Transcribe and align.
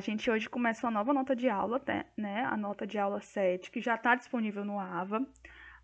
gente 0.00 0.30
hoje 0.30 0.48
começa 0.48 0.86
uma 0.86 0.92
nova 0.92 1.12
nota 1.12 1.34
de 1.34 1.48
aula, 1.48 1.82
né? 2.16 2.44
A 2.44 2.56
nota 2.56 2.86
de 2.86 2.98
aula 2.98 3.20
7, 3.20 3.70
que 3.70 3.80
já 3.80 3.94
está 3.94 4.14
disponível 4.14 4.64
no 4.64 4.78
AVA. 4.78 5.26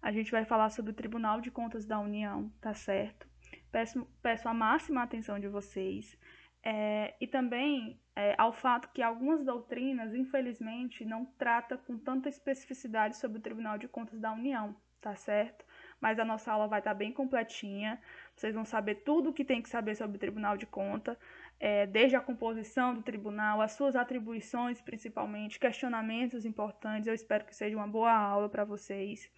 A 0.03 0.12
gente 0.12 0.31
vai 0.31 0.45
falar 0.45 0.71
sobre 0.71 0.93
o 0.93 0.95
Tribunal 0.95 1.41
de 1.41 1.51
Contas 1.51 1.87
da 1.87 1.98
União, 1.98 2.51
tá 2.61 2.75
certo? 2.75 3.27
Peço, 3.73 4.06
peço 4.23 4.48
a 4.48 4.55
máxima 4.55 5.03
atenção 5.03 5.41
de 5.41 5.48
vocês. 5.48 6.19
É, 6.62 7.15
e 7.21 7.27
também 7.27 8.01
é, 8.17 8.34
ao 8.39 8.53
fato 8.53 8.89
que 8.93 9.03
algumas 9.03 9.45
doutrinas, 9.45 10.15
infelizmente, 10.15 11.05
não 11.05 11.25
tratam 11.25 11.77
com 11.78 11.99
tanta 11.99 12.28
especificidade 12.28 13.17
sobre 13.17 13.39
o 13.39 13.41
Tribunal 13.41 13.77
de 13.77 13.89
Contas 13.89 14.21
da 14.21 14.33
União, 14.33 14.75
tá 15.01 15.15
certo? 15.15 15.65
Mas 16.01 16.19
a 16.19 16.25
nossa 16.25 16.53
aula 16.53 16.69
vai 16.69 16.81
estar 16.81 16.93
tá 16.93 16.97
bem 16.97 17.12
completinha. 17.12 18.01
Vocês 18.34 18.55
vão 18.55 18.65
saber 18.65 18.97
tudo 18.97 19.31
o 19.31 19.33
que 19.33 19.45
tem 19.45 19.61
que 19.62 19.69
saber 19.69 19.95
sobre 19.95 20.17
o 20.17 20.21
Tribunal 20.21 20.56
de 20.56 20.67
Contas 20.67 21.19
é, 21.65 21.87
desde 21.87 22.15
a 22.15 22.20
composição 22.20 22.93
do 22.93 23.03
tribunal, 23.03 23.62
as 23.62 23.73
suas 23.73 23.97
atribuições 23.97 24.83
principalmente, 24.83 25.59
questionamentos 25.59 26.45
importantes. 26.45 27.06
Eu 27.06 27.15
espero 27.15 27.47
que 27.47 27.56
seja 27.56 27.75
uma 27.75 27.87
boa 27.87 28.12
aula 28.12 28.51
para 28.51 28.67
vocês. 28.67 29.31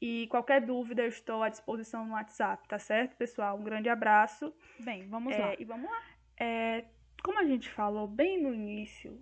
E 0.00 0.28
qualquer 0.28 0.60
dúvida, 0.60 1.02
eu 1.02 1.08
estou 1.08 1.42
à 1.42 1.48
disposição 1.48 2.06
no 2.06 2.12
WhatsApp, 2.12 2.68
tá 2.68 2.78
certo, 2.78 3.16
pessoal? 3.16 3.58
Um 3.58 3.64
grande 3.64 3.88
abraço. 3.88 4.54
Bem, 4.78 5.08
vamos 5.08 5.34
é, 5.34 5.38
lá. 5.38 5.54
E 5.58 5.64
vamos 5.64 5.90
lá. 5.90 6.02
É, 6.38 6.84
como 7.24 7.40
a 7.40 7.44
gente 7.44 7.68
falou 7.68 8.06
bem 8.06 8.40
no 8.40 8.54
início 8.54 9.20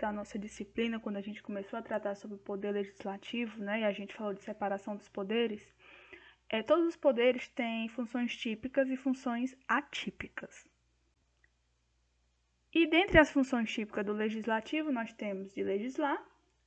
da 0.00 0.10
nossa 0.10 0.38
disciplina, 0.38 0.98
quando 0.98 1.18
a 1.18 1.20
gente 1.20 1.42
começou 1.42 1.78
a 1.78 1.82
tratar 1.82 2.14
sobre 2.14 2.36
o 2.36 2.40
poder 2.40 2.70
legislativo, 2.70 3.62
né, 3.62 3.80
e 3.80 3.84
a 3.84 3.92
gente 3.92 4.14
falou 4.14 4.32
de 4.32 4.42
separação 4.42 4.96
dos 4.96 5.10
poderes, 5.10 5.70
é, 6.48 6.62
todos 6.62 6.86
os 6.86 6.96
poderes 6.96 7.46
têm 7.48 7.90
funções 7.90 8.34
típicas 8.34 8.88
e 8.88 8.96
funções 8.96 9.54
atípicas. 9.68 10.66
E 12.72 12.86
dentre 12.86 13.18
as 13.18 13.30
funções 13.30 13.72
típicas 13.72 14.04
do 14.04 14.12
legislativo, 14.12 14.92
nós 14.92 15.12
temos 15.12 15.54
de 15.54 15.62
legislar 15.62 16.22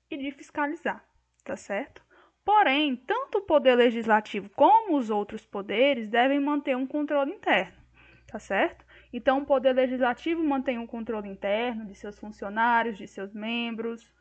e 0.10 0.18
de 0.18 0.32
fiscalizar, 0.32 1.04
tá 1.44 1.56
certo? 1.56 2.04
Porém, 2.44 2.96
tanto 2.96 3.38
o 3.38 3.46
poder 3.46 3.76
legislativo 3.76 4.50
como 4.50 4.98
os 4.98 5.12
outros 5.12 5.46
poderes 5.46 6.10
devem 6.10 6.40
manter 6.40 6.76
um 6.76 6.88
controle 6.88 7.32
interno, 7.32 7.78
tá 8.28 8.40
certo? 8.40 8.84
Então, 9.14 9.40
o 9.40 9.46
poder 9.46 9.74
legislativo 9.74 10.44
mantém 10.44 10.80
um 10.80 10.88
controle 10.88 11.30
interno 11.30 11.86
de 11.86 11.94
seus 11.94 12.18
funcionários, 12.18 12.98
de 12.98 13.08
seus 13.08 13.32
membros, 13.34 14.12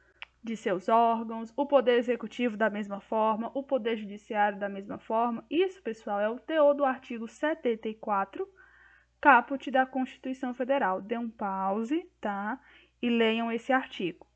de 0.43 0.57
seus 0.57 0.89
órgãos, 0.89 1.53
o 1.57 1.67
poder 1.67 1.99
executivo 1.99 2.57
da 2.57 2.69
mesma 2.69 3.01
forma, 3.01 3.51
o 3.55 3.63
poder 3.63 3.97
judiciário 3.97 4.59
da 4.59 4.69
mesma 4.69 4.99
forma. 4.99 5.45
Isso, 5.51 5.83
pessoal, 5.83 6.21
é 6.21 6.29
o 6.29 6.39
teor 6.39 6.75
do 6.75 6.85
artigo 6.85 7.27
74 7.27 8.47
caput 9.21 9.71
da 9.71 9.85
Constituição 9.85 10.55
Federal. 10.55 11.01
Dê 11.01 11.19
um 11.19 11.29
pause, 11.29 12.09
tá? 12.21 12.59
E 13.03 13.09
leiam 13.09 13.51
esse 13.53 13.73
artigo. 13.73 14.27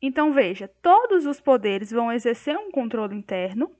Então, 0.00 0.32
veja, 0.32 0.68
todos 0.82 1.26
os 1.26 1.40
poderes 1.40 1.90
vão 1.90 2.12
exercer 2.12 2.56
um 2.56 2.70
controle 2.70 3.14
interno, 3.14 3.70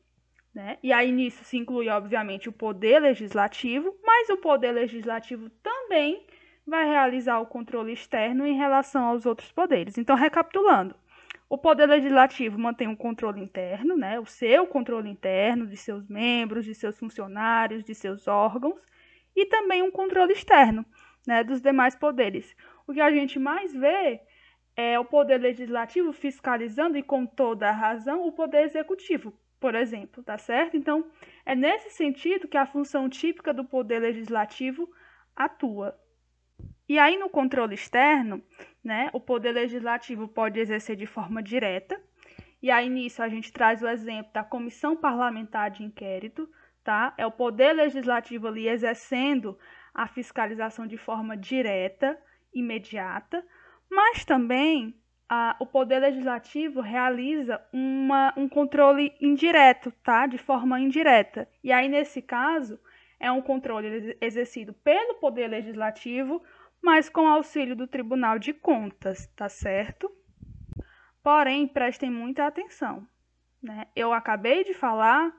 né? 0.55 0.79
E 0.83 0.93
aí 0.93 1.11
nisso 1.11 1.43
se 1.45 1.57
inclui, 1.57 1.89
obviamente, 1.89 2.49
o 2.49 2.53
poder 2.53 3.01
legislativo, 3.01 3.97
mas 4.05 4.29
o 4.31 4.37
poder 4.37 4.73
legislativo 4.73 5.51
também 5.63 6.25
vai 6.67 6.87
realizar 6.87 7.41
o 7.41 7.47
controle 7.47 7.93
externo 7.93 8.47
em 8.47 8.57
relação 8.57 9.05
aos 9.05 9.27
outros 9.27 9.51
poderes. 9.51 9.99
Então, 9.99 10.15
recapitulando, 10.15 10.95
o 11.49 11.59
poder 11.59 11.87
legislativo 11.87 12.59
mantém 12.59 12.87
um 12.87 12.97
controle 12.97 13.41
interno, 13.41 13.97
né? 13.97 14.21
O 14.21 14.25
seu 14.25 14.67
controle 14.67 15.11
interno 15.11 15.67
de 15.67 15.77
seus 15.77 16.09
membros, 16.09 16.65
de 16.65 16.75
seus 16.75 16.99
funcionários, 16.99 17.85
de 17.85 17.95
seus 17.95 18.29
órgãos, 18.29 18.81
e 19.35 19.47
também 19.47 19.83
um 19.83 19.91
controle 19.91 20.33
externo 20.33 20.85
né, 21.27 21.43
dos 21.45 21.61
demais 21.61 21.95
poderes. 21.95 22.55
O 22.87 22.93
que 22.93 23.01
a 23.01 23.11
gente 23.11 23.39
mais 23.39 23.73
vê 23.73 24.21
é 24.77 24.99
o 24.99 25.05
poder 25.05 25.39
legislativo 25.39 26.13
fiscalizando 26.13 26.97
e 26.97 27.03
com 27.03 27.27
toda 27.27 27.69
a 27.69 27.73
razão 27.73 28.27
o 28.27 28.33
poder 28.33 28.65
executivo, 28.65 29.33
por 29.61 29.75
exemplo, 29.75 30.23
tá 30.23 30.39
certo? 30.39 30.77
Então, 30.77 31.07
é 31.45 31.55
nesse 31.55 31.91
sentido 31.91 32.49
que 32.49 32.57
a 32.57 32.67
função 32.67 33.09
típica 33.09 33.53
do 33.53 33.65
poder 33.65 34.01
legislativo 34.01 34.91
atua. 35.37 35.99
E 36.89 36.99
aí 36.99 37.17
no 37.19 37.29
controle 37.29 37.75
externo, 37.75 38.43
né, 38.83 39.09
o 39.13 39.21
poder 39.21 39.53
legislativo 39.53 40.27
pode 40.27 40.59
exercer 40.59 40.97
de 40.97 41.07
forma 41.07 41.43
direta, 41.43 42.01
e 42.61 42.71
aí 42.71 42.89
nisso 42.89 43.23
a 43.23 43.29
gente 43.29 43.53
traz 43.53 43.83
o 43.83 43.89
exemplo 43.89 44.33
da 44.33 44.45
comissão 44.45 44.97
parlamentar 44.97 45.71
de 45.71 45.83
inquérito, 45.83 46.49
tá? 46.85 47.15
É 47.17 47.27
o 47.27 47.31
poder 47.31 47.73
legislativo 47.73 48.49
ali 48.49 48.69
exercendo 48.69 49.59
a 49.95 50.07
fiscalização 50.07 50.87
de 50.87 50.97
forma 50.97 51.37
direta, 51.37 52.19
imediata, 52.53 53.45
mas 53.91 54.25
também 54.25 54.95
o 55.59 55.67
poder 55.67 55.99
legislativo 55.99 56.81
realiza 56.81 57.61
uma, 57.73 58.35
um 58.37 58.49
controle 58.49 59.15
indireto, 59.21 59.91
tá? 60.03 60.27
De 60.27 60.37
forma 60.37 60.79
indireta. 60.79 61.49
E 61.65 61.73
aí, 61.73 61.89
nesse 61.89 62.21
caso, 62.21 62.79
é 63.19 63.33
um 63.33 63.41
controle 63.41 64.17
exercido 64.21 64.75
pelo 64.75 65.15
poder 65.15 65.49
legislativo, 65.49 66.43
mas 66.83 67.09
com 67.09 67.27
auxílio 67.27 67.75
do 67.75 67.87
Tribunal 67.87 68.39
de 68.39 68.53
Contas, 68.53 69.27
tá 69.29 69.49
certo? 69.49 70.11
Porém, 71.23 71.67
prestem 71.67 72.11
muita 72.11 72.47
atenção. 72.47 73.07
Né? 73.63 73.87
Eu 73.97 74.13
acabei 74.13 74.65
de 74.65 74.75
falar 74.75 75.33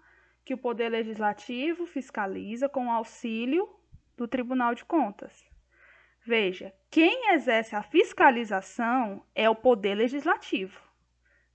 que 0.45 0.53
o 0.53 0.57
Poder 0.57 0.89
Legislativo 0.89 1.85
fiscaliza 1.85 2.67
com 2.67 2.91
auxílio 2.91 3.69
do 4.17 4.27
Tribunal 4.27 4.75
de 4.75 4.85
Contas. 4.85 5.45
Veja, 6.25 6.73
quem 6.89 7.33
exerce 7.33 7.75
a 7.75 7.83
fiscalização 7.83 9.25
é 9.35 9.49
o 9.49 9.55
Poder 9.55 9.95
Legislativo, 9.95 10.79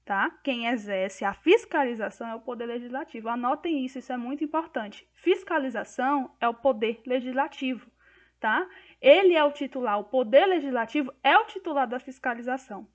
tá? 0.04 0.31
Quem 0.43 0.66
exerce 0.66 1.25
a 1.25 1.32
fiscalização 1.32 2.28
é 2.28 2.34
o 2.34 2.41
Poder 2.41 2.66
Legislativo. 2.66 3.28
Anotem 3.28 3.84
isso, 3.84 3.98
isso 3.98 4.12
é 4.12 4.16
muito 4.16 4.44
importante. 4.44 5.09
Fiscalização 5.15 6.34
é 6.41 6.48
o 6.48 6.54
Poder 6.54 7.00
Legislativo, 7.06 7.91
tá? 8.38 8.69
Ele 9.00 9.34
é 9.34 9.44
o 9.44 9.53
titular, 9.53 9.98
o 9.98 10.04
Poder 10.04 10.47
Legislativo 10.47 11.12
é 11.22 11.37
o 11.38 11.44
titular 11.44 11.87
da 11.87 11.98
fiscalização 11.98 12.87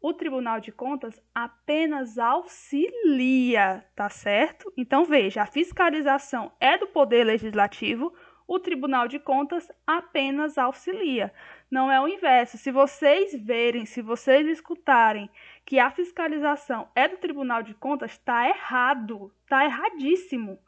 o 0.00 0.14
Tribunal 0.14 0.60
de 0.60 0.72
Contas 0.72 1.22
apenas 1.34 2.18
auxilia, 2.18 3.84
tá 3.94 4.08
certo? 4.08 4.72
Então 4.76 5.04
veja, 5.04 5.42
a 5.42 5.46
fiscalização 5.46 6.50
é 6.58 6.78
do 6.78 6.86
Poder 6.86 7.24
Legislativo, 7.24 8.12
o 8.48 8.58
Tribunal 8.58 9.06
de 9.06 9.18
Contas 9.18 9.70
apenas 9.86 10.56
auxilia. 10.56 11.32
Não 11.70 11.92
é 11.92 12.00
o 12.00 12.08
inverso. 12.08 12.58
Se 12.58 12.72
vocês 12.72 13.32
verem, 13.44 13.84
se 13.84 14.02
vocês 14.02 14.48
escutarem 14.48 15.30
que 15.64 15.78
a 15.78 15.90
fiscalização 15.90 16.88
é 16.94 17.06
do 17.06 17.18
Tribunal 17.18 17.62
de 17.62 17.74
Contas, 17.74 18.12
está 18.12 18.48
errado, 18.48 19.32
está 19.44 19.64
erradíssimo. 19.64 20.58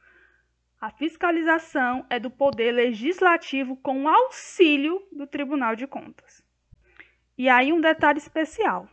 A 0.80 0.90
fiscalização 0.90 2.04
é 2.10 2.20
do 2.20 2.30
Poder 2.30 2.70
Legislativo 2.70 3.76
com 3.76 4.08
auxílio 4.08 5.02
do 5.10 5.26
Tribunal 5.26 5.74
de 5.74 5.86
Contas. 5.86 6.44
E 7.36 7.48
aí 7.48 7.72
um 7.72 7.80
detalhe 7.80 8.18
especial 8.18 8.88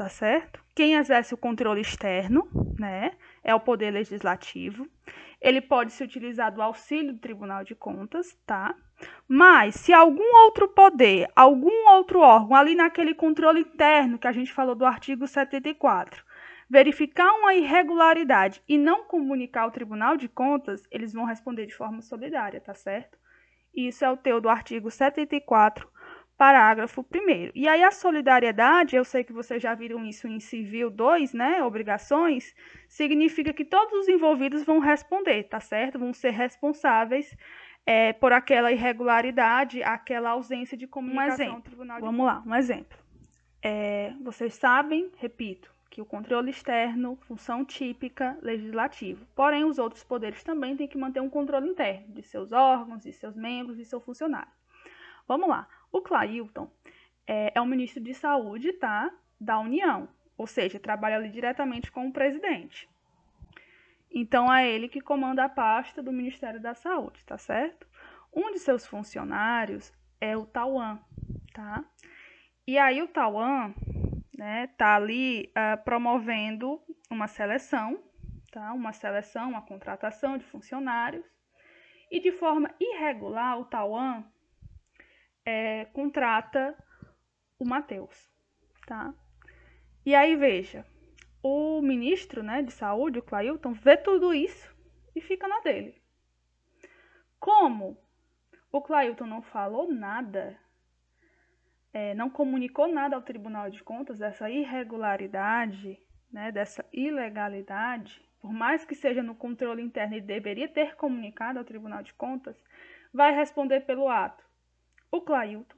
tá 0.00 0.08
certo? 0.08 0.64
Quem 0.74 0.94
exerce 0.94 1.34
o 1.34 1.36
controle 1.36 1.82
externo, 1.82 2.48
né, 2.78 3.12
é 3.44 3.54
o 3.54 3.60
poder 3.60 3.90
legislativo. 3.90 4.88
Ele 5.38 5.60
pode 5.60 5.92
se 5.92 6.02
utilizar 6.02 6.50
do 6.50 6.62
auxílio 6.62 7.12
do 7.12 7.18
Tribunal 7.18 7.62
de 7.64 7.74
Contas, 7.74 8.34
tá? 8.46 8.74
Mas 9.28 9.74
se 9.74 9.92
algum 9.92 10.24
outro 10.44 10.68
poder, 10.68 11.28
algum 11.36 11.90
outro 11.90 12.20
órgão 12.20 12.56
ali 12.56 12.74
naquele 12.74 13.14
controle 13.14 13.60
interno 13.60 14.18
que 14.18 14.26
a 14.26 14.32
gente 14.32 14.50
falou 14.50 14.74
do 14.74 14.86
artigo 14.86 15.26
74, 15.26 16.24
verificar 16.70 17.30
uma 17.32 17.52
irregularidade 17.52 18.62
e 18.66 18.78
não 18.78 19.04
comunicar 19.04 19.64
ao 19.64 19.70
Tribunal 19.70 20.16
de 20.16 20.30
Contas, 20.30 20.82
eles 20.90 21.12
vão 21.12 21.26
responder 21.26 21.66
de 21.66 21.74
forma 21.74 22.00
solidária, 22.00 22.58
tá 22.58 22.72
certo? 22.72 23.18
Isso 23.74 24.02
é 24.02 24.10
o 24.10 24.16
teu 24.16 24.40
do 24.40 24.48
artigo 24.48 24.90
74 24.90 25.86
parágrafo 26.40 27.02
1. 27.02 27.50
E 27.54 27.68
aí 27.68 27.84
a 27.84 27.90
solidariedade, 27.90 28.96
eu 28.96 29.04
sei 29.04 29.22
que 29.22 29.30
vocês 29.30 29.62
já 29.62 29.74
viram 29.74 30.02
isso 30.06 30.26
em 30.26 30.40
civil 30.40 30.88
2, 30.88 31.34
né, 31.34 31.62
obrigações, 31.62 32.54
significa 32.88 33.52
que 33.52 33.62
todos 33.62 33.92
os 33.92 34.08
envolvidos 34.08 34.64
vão 34.64 34.78
responder, 34.78 35.42
tá 35.42 35.60
certo? 35.60 35.98
Vão 35.98 36.14
ser 36.14 36.30
responsáveis 36.30 37.36
é, 37.84 38.14
por 38.14 38.32
aquela 38.32 38.72
irregularidade, 38.72 39.82
aquela 39.82 40.30
ausência 40.30 40.78
de 40.78 40.86
comunicação 40.86 41.28
um 41.28 41.48
exemplo, 41.48 41.62
tribunal 41.62 41.98
de 41.98 42.06
Vamos 42.06 42.24
lá, 42.24 42.42
um 42.46 42.54
exemplo. 42.54 42.96
É, 43.62 44.14
vocês 44.22 44.54
sabem, 44.54 45.12
repito, 45.18 45.70
que 45.90 46.00
o 46.00 46.06
controle 46.06 46.48
externo, 46.48 47.18
função 47.28 47.66
típica, 47.66 48.38
legislativo. 48.40 49.26
Porém, 49.36 49.64
os 49.64 49.78
outros 49.78 50.02
poderes 50.02 50.42
também 50.42 50.74
têm 50.74 50.88
que 50.88 50.96
manter 50.96 51.20
um 51.20 51.28
controle 51.28 51.68
interno 51.68 52.14
de 52.14 52.22
seus 52.22 52.50
órgãos, 52.50 53.02
de 53.02 53.12
seus 53.12 53.36
membros 53.36 53.78
e 53.78 53.84
seu 53.84 54.00
funcionário. 54.00 54.48
Vamos 55.28 55.46
lá. 55.46 55.68
O 55.92 56.00
Clailton 56.00 56.70
é, 57.26 57.52
é 57.54 57.60
o 57.60 57.66
ministro 57.66 58.02
de 58.02 58.14
Saúde, 58.14 58.72
tá? 58.72 59.10
Da 59.40 59.58
União, 59.58 60.08
ou 60.36 60.46
seja, 60.46 60.78
trabalha 60.78 61.16
ali 61.16 61.30
diretamente 61.30 61.90
com 61.90 62.06
o 62.08 62.12
presidente. 62.12 62.88
Então 64.12 64.52
é 64.52 64.68
ele 64.68 64.88
que 64.88 65.00
comanda 65.00 65.44
a 65.44 65.48
pasta 65.48 66.02
do 66.02 66.12
Ministério 66.12 66.60
da 66.60 66.74
Saúde, 66.74 67.24
tá 67.24 67.38
certo? 67.38 67.86
Um 68.34 68.50
de 68.52 68.58
seus 68.58 68.86
funcionários 68.86 69.92
é 70.20 70.36
o 70.36 70.44
Tauan, 70.44 71.00
tá? 71.54 71.84
E 72.66 72.76
aí 72.78 73.02
o 73.02 73.08
Tauan, 73.08 73.72
né, 74.36 74.68
tá 74.76 74.96
ali 74.96 75.50
uh, 75.50 75.82
promovendo 75.84 76.80
uma 77.08 77.28
seleção, 77.28 78.02
tá? 78.50 78.72
Uma 78.72 78.92
seleção, 78.92 79.50
uma 79.50 79.62
contratação 79.62 80.36
de 80.36 80.44
funcionários 80.44 81.24
e 82.10 82.20
de 82.20 82.32
forma 82.32 82.74
irregular 82.80 83.58
o 83.58 83.64
Tauan 83.64 84.24
é, 85.50 85.84
contrata 85.86 86.76
o 87.58 87.64
Matheus, 87.64 88.16
tá? 88.86 89.12
E 90.06 90.14
aí 90.14 90.36
veja, 90.36 90.86
o 91.42 91.82
ministro, 91.82 92.40
né, 92.42 92.62
de 92.62 92.72
saúde, 92.72 93.18
o 93.18 93.22
Clailton, 93.22 93.72
vê 93.72 93.96
tudo 93.96 94.32
isso 94.32 94.72
e 95.14 95.20
fica 95.20 95.48
na 95.48 95.58
dele. 95.60 96.00
Como 97.40 97.98
o 98.70 98.80
Clailton 98.80 99.26
não 99.26 99.42
falou 99.42 99.92
nada 99.92 100.56
é, 101.92 102.14
não 102.14 102.30
comunicou 102.30 102.86
nada 102.86 103.16
ao 103.16 103.22
Tribunal 103.22 103.68
de 103.68 103.82
Contas 103.82 104.20
dessa 104.20 104.48
irregularidade, 104.48 105.98
né, 106.32 106.52
dessa 106.52 106.84
ilegalidade, 106.92 108.24
por 108.40 108.52
mais 108.52 108.84
que 108.84 108.94
seja 108.94 109.24
no 109.24 109.34
controle 109.34 109.82
interno 109.82 110.14
e 110.14 110.20
deveria 110.20 110.68
ter 110.68 110.94
comunicado 110.94 111.58
ao 111.58 111.64
Tribunal 111.64 112.04
de 112.04 112.14
Contas, 112.14 112.56
vai 113.12 113.34
responder 113.34 113.80
pelo 113.80 114.08
ato 114.08 114.49
o 115.10 115.20
Clailton, 115.20 115.76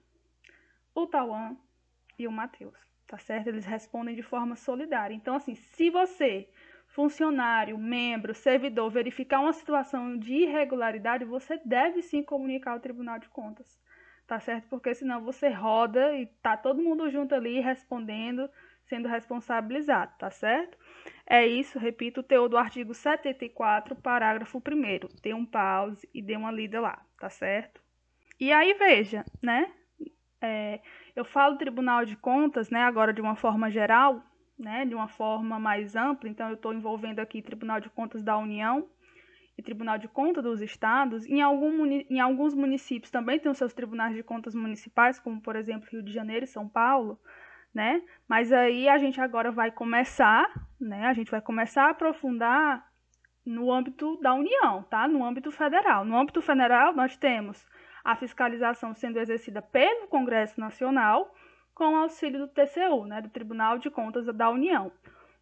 o 0.95 1.07
Tauan 1.07 1.57
e 2.19 2.27
o 2.27 2.33
Matheus, 2.33 2.79
tá 3.07 3.19
certo? 3.19 3.49
Eles 3.49 3.65
respondem 3.65 4.15
de 4.15 4.23
forma 4.23 4.57
solidária. 4.57 5.15
Então, 5.15 5.35
assim, 5.35 5.55
se 5.55 5.91
você, 5.91 6.49
funcionário, 6.87 7.79
membro, 7.79 8.35
servidor, 8.35 8.91
verificar 8.91 9.41
uma 9.41 9.53
situação 9.53 10.19
de 10.19 10.35
irregularidade, 10.35 11.25
você 11.25 11.61
deve 11.65 12.03
sim 12.03 12.23
comunicar 12.23 12.73
ao 12.73 12.81
Tribunal 12.81 13.19
de 13.19 13.29
Contas 13.29 13.81
tá 14.33 14.41
certo? 14.41 14.67
Porque 14.69 14.95
senão 14.95 15.21
você 15.23 15.51
roda 15.51 16.17
e 16.17 16.25
tá 16.43 16.57
todo 16.57 16.83
mundo 16.83 17.11
junto 17.11 17.35
ali 17.35 17.61
respondendo, 17.61 18.49
sendo 18.87 19.07
responsabilizado, 19.07 20.13
tá 20.19 20.31
certo? 20.31 20.79
É 21.27 21.47
isso, 21.47 21.79
repito, 21.79 22.21
o 22.21 22.23
teor 22.23 22.49
do 22.49 22.57
artigo 22.57 22.95
74, 22.95 23.95
parágrafo 23.97 24.57
1 24.59 25.21
Dê 25.23 25.35
um 25.35 25.45
pause 25.45 26.09
e 26.15 26.23
dê 26.23 26.35
uma 26.35 26.51
lida 26.51 26.81
lá, 26.81 27.05
tá 27.19 27.29
certo? 27.29 27.82
E 28.39 28.53
aí, 28.53 28.75
veja, 28.75 29.25
né? 29.41 29.71
É, 30.41 30.81
eu 31.15 31.25
falo 31.25 31.57
Tribunal 31.57 32.05
de 32.05 32.17
Contas, 32.17 32.71
né, 32.71 32.83
agora 32.83 33.13
de 33.13 33.21
uma 33.21 33.37
forma 33.37 33.71
geral, 33.71 34.23
né, 34.59 34.85
de 34.85 34.95
uma 34.95 35.07
forma 35.07 35.59
mais 35.59 35.95
ampla, 35.95 36.29
então 36.29 36.49
eu 36.49 36.55
estou 36.55 36.75
envolvendo 36.75 37.21
aqui 37.21 37.41
Tribunal 37.41 37.81
de 37.81 37.89
Contas 37.89 38.25
da 38.25 38.37
União, 38.37 38.89
e 39.57 39.63
Tribunal 39.63 39.99
de 39.99 40.09
Contas 40.09 40.43
dos 40.43 40.61
estados, 40.61 41.27
em, 41.27 41.41
algum, 41.41 41.85
em 41.87 42.21
alguns 42.21 42.55
municípios 42.55 43.11
também 43.11 43.39
tem 43.39 43.51
os 43.51 43.59
seus 43.59 43.73
tribunais 43.73 44.15
de 44.15 44.23
contas 44.23 44.55
municipais, 44.55 45.19
como 45.19 45.41
por 45.41 45.57
exemplo 45.57 45.89
Rio 45.91 46.03
de 46.03 46.13
Janeiro 46.13 46.45
e 46.45 46.49
São 46.49 46.69
Paulo, 46.69 47.21
né? 47.75 48.03
Mas 48.29 48.53
aí 48.53 48.89
a 48.89 48.99
gente 48.99 49.21
agora 49.21 49.51
vai 49.51 49.71
começar, 49.71 50.51
né? 50.81 51.07
A 51.07 51.13
gente 51.13 51.31
vai 51.31 51.41
começar 51.41 51.87
a 51.87 51.91
aprofundar 51.91 52.87
no 53.45 53.71
âmbito 53.73 54.19
da 54.21 54.35
União, 54.35 54.83
tá? 54.85 55.07
No 55.07 55.25
âmbito 55.25 55.51
federal. 55.51 56.05
No 56.05 56.17
âmbito 56.17 56.41
federal 56.41 56.95
nós 56.95 57.17
temos 57.17 57.67
a 58.05 58.17
fiscalização 58.17 58.95
sendo 58.95 59.19
exercida 59.19 59.63
pelo 59.63 60.09
Congresso 60.09 60.61
Nacional 60.61 61.35
com 61.75 61.97
auxílio 61.97 62.41
do 62.41 62.49
TCU, 62.49 63.07
né? 63.07 63.21
Do 63.21 63.31
Tribunal 63.31 63.79
de 63.79 63.91
Contas 63.91 64.27
da 64.27 64.51
União. 64.51 64.93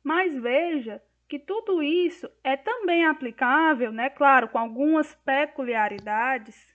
Mas 0.03 0.35
veja 0.35 1.03
que 1.29 1.39
tudo 1.39 1.83
isso 1.83 2.29
é 2.43 2.57
também 2.57 3.07
aplicável, 3.07 3.93
né, 3.93 4.11
claro, 4.11 4.49
com 4.49 4.59
algumas 4.59 5.15
peculiaridades, 5.15 6.69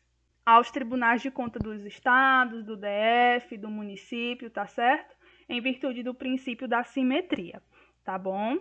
aos 0.45 0.71
tribunais 0.71 1.21
de 1.21 1.29
conta 1.29 1.59
dos 1.59 1.83
estados, 1.83 2.63
do 2.63 2.77
DF, 2.77 3.57
do 3.57 3.69
município, 3.69 4.49
tá 4.49 4.65
certo? 4.67 5.13
Em 5.49 5.59
virtude 5.59 6.03
do 6.03 6.13
princípio 6.13 6.67
da 6.67 6.83
simetria, 6.83 7.61
tá 8.03 8.17
bom? 8.17 8.57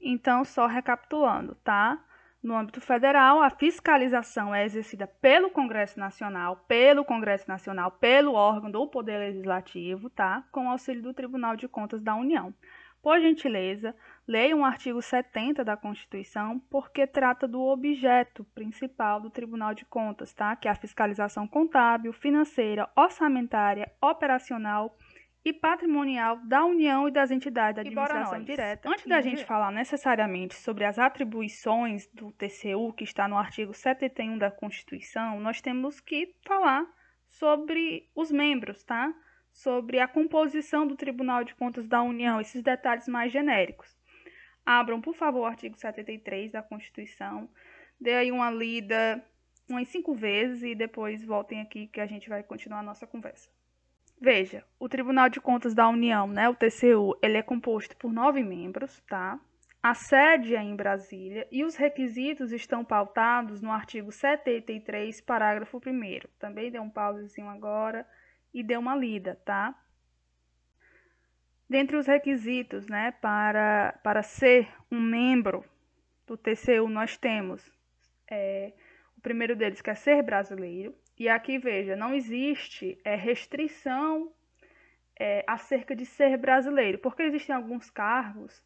Então, 0.00 0.44
só 0.44 0.66
recapitulando, 0.66 1.56
tá? 1.56 2.02
No 2.40 2.56
âmbito 2.56 2.80
federal, 2.80 3.42
a 3.42 3.50
fiscalização 3.50 4.54
é 4.54 4.64
exercida 4.64 5.08
pelo 5.08 5.50
Congresso 5.50 5.98
Nacional, 5.98 6.56
pelo 6.68 7.04
Congresso 7.04 7.48
Nacional, 7.48 7.90
pelo 7.90 8.34
órgão 8.34 8.70
do 8.70 8.86
Poder 8.86 9.18
Legislativo, 9.18 10.08
tá? 10.08 10.44
Com 10.52 10.70
auxílio 10.70 11.02
do 11.02 11.12
Tribunal 11.12 11.56
de 11.56 11.66
Contas 11.66 12.00
da 12.00 12.14
União. 12.14 12.54
Por 13.02 13.20
gentileza, 13.20 13.94
leia 14.26 14.56
o 14.56 14.64
artigo 14.64 15.02
70 15.02 15.64
da 15.64 15.76
Constituição, 15.76 16.60
porque 16.70 17.06
trata 17.06 17.48
do 17.48 17.60
objeto 17.60 18.44
principal 18.54 19.20
do 19.20 19.30
Tribunal 19.30 19.74
de 19.74 19.84
Contas, 19.84 20.32
tá? 20.32 20.54
Que 20.54 20.68
é 20.68 20.70
a 20.70 20.76
fiscalização 20.76 21.46
contábil, 21.46 22.12
financeira, 22.12 22.88
orçamentária, 22.96 23.90
operacional 24.00 24.96
e 25.44 25.52
patrimonial 25.52 26.36
da 26.44 26.64
União 26.64 27.08
e 27.08 27.10
das 27.10 27.30
entidades 27.30 27.76
da 27.76 27.82
administração 27.82 28.42
direta. 28.42 28.88
Antes 28.88 29.06
da 29.06 29.20
gente 29.20 29.44
falar 29.44 29.70
necessariamente 29.70 30.54
sobre 30.54 30.84
as 30.84 30.98
atribuições 30.98 32.06
do 32.12 32.32
TCU, 32.32 32.92
que 32.92 33.04
está 33.04 33.26
no 33.28 33.36
artigo 33.36 33.72
71 33.72 34.36
da 34.36 34.50
Constituição, 34.50 35.40
nós 35.40 35.60
temos 35.60 36.00
que 36.00 36.34
falar 36.46 36.86
sobre 37.28 38.10
os 38.14 38.30
membros, 38.30 38.82
tá? 38.82 39.14
sobre 39.58 39.98
a 39.98 40.06
composição 40.06 40.86
do 40.86 40.94
Tribunal 40.94 41.42
de 41.42 41.54
Contas 41.54 41.88
da 41.88 42.00
União, 42.00 42.40
esses 42.40 42.62
detalhes 42.62 43.08
mais 43.08 43.32
genéricos. 43.32 43.96
Abram, 44.64 45.00
por 45.00 45.14
favor, 45.14 45.40
o 45.40 45.46
artigo 45.46 45.76
73 45.76 46.52
da 46.52 46.62
Constituição, 46.62 47.50
dê 48.00 48.14
aí 48.14 48.30
uma 48.30 48.50
lida 48.50 49.24
umas 49.68 49.88
cinco 49.88 50.14
vezes 50.14 50.62
e 50.62 50.74
depois 50.74 51.24
voltem 51.24 51.60
aqui 51.60 51.88
que 51.88 52.00
a 52.00 52.06
gente 52.06 52.28
vai 52.28 52.42
continuar 52.42 52.80
a 52.80 52.84
nossa 52.84 53.06
conversa. 53.06 53.50
Veja, 54.20 54.64
o 54.80 54.88
Tribunal 54.88 55.28
de 55.28 55.40
Contas 55.40 55.74
da 55.74 55.88
União, 55.88 56.26
né, 56.26 56.48
o 56.48 56.54
TCU, 56.54 57.16
ele 57.22 57.36
é 57.36 57.42
composto 57.42 57.96
por 57.96 58.12
nove 58.12 58.42
membros, 58.42 59.00
tá? 59.08 59.38
A 59.80 59.94
sede 59.94 60.56
é 60.56 60.60
em 60.60 60.74
Brasília 60.74 61.46
e 61.52 61.64
os 61.64 61.76
requisitos 61.76 62.50
estão 62.50 62.84
pautados 62.84 63.62
no 63.62 63.70
artigo 63.70 64.10
73, 64.10 65.20
parágrafo 65.20 65.78
1 65.78 66.28
Também 66.36 66.70
dê 66.70 66.80
um 66.80 66.90
pausezinho 66.90 67.48
agora 67.48 68.04
e 68.52 68.64
dê 68.64 68.76
uma 68.76 68.96
lida, 68.96 69.40
tá? 69.44 69.72
Dentre 71.70 71.96
os 71.96 72.06
requisitos, 72.06 72.88
né, 72.88 73.12
para, 73.20 73.98
para 74.02 74.22
ser 74.22 74.68
um 74.90 75.00
membro 75.00 75.64
do 76.26 76.36
TCU, 76.36 76.88
nós 76.88 77.16
temos 77.16 77.70
é, 78.28 78.72
o 79.16 79.20
primeiro 79.20 79.54
deles 79.54 79.80
que 79.80 79.90
é 79.90 79.94
ser 79.94 80.22
brasileiro. 80.22 80.94
E 81.18 81.28
aqui, 81.28 81.58
veja, 81.58 81.96
não 81.96 82.14
existe 82.14 82.98
é, 83.04 83.16
restrição 83.16 84.32
é, 85.18 85.44
acerca 85.46 85.96
de 85.96 86.06
ser 86.06 86.36
brasileiro, 86.38 86.98
porque 86.98 87.22
existem 87.22 87.54
alguns 87.54 87.90
cargos 87.90 88.62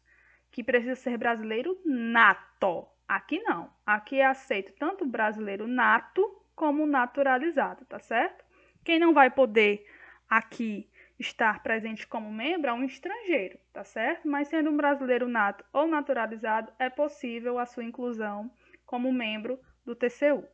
que 0.51 0.63
precisa 0.63 0.95
ser 0.95 1.17
brasileiro 1.17 1.79
nato. 1.83 2.87
Aqui 3.07 3.39
não. 3.39 3.73
Aqui 3.83 4.19
é 4.19 4.25
aceito 4.25 4.71
tanto 4.73 5.05
brasileiro 5.05 5.67
nato 5.67 6.21
como 6.55 6.85
naturalizado, 6.85 7.85
tá 7.85 7.97
certo? 7.97 8.45
Quem 8.83 8.99
não 8.99 9.13
vai 9.13 9.31
poder 9.31 9.83
aqui 10.29 10.87
estar 11.17 11.63
presente 11.63 12.05
como 12.05 12.31
membro 12.31 12.69
é 12.69 12.73
um 12.73 12.83
estrangeiro, 12.83 13.57
tá 13.71 13.83
certo? 13.83 14.27
Mas 14.27 14.47
sendo 14.47 14.69
um 14.69 14.77
brasileiro 14.77 15.27
nato 15.27 15.65
ou 15.73 15.87
naturalizado, 15.87 16.71
é 16.77 16.89
possível 16.89 17.57
a 17.57 17.65
sua 17.65 17.83
inclusão 17.83 18.51
como 18.85 19.11
membro 19.11 19.59
do 19.83 19.95
TCU. 19.95 20.47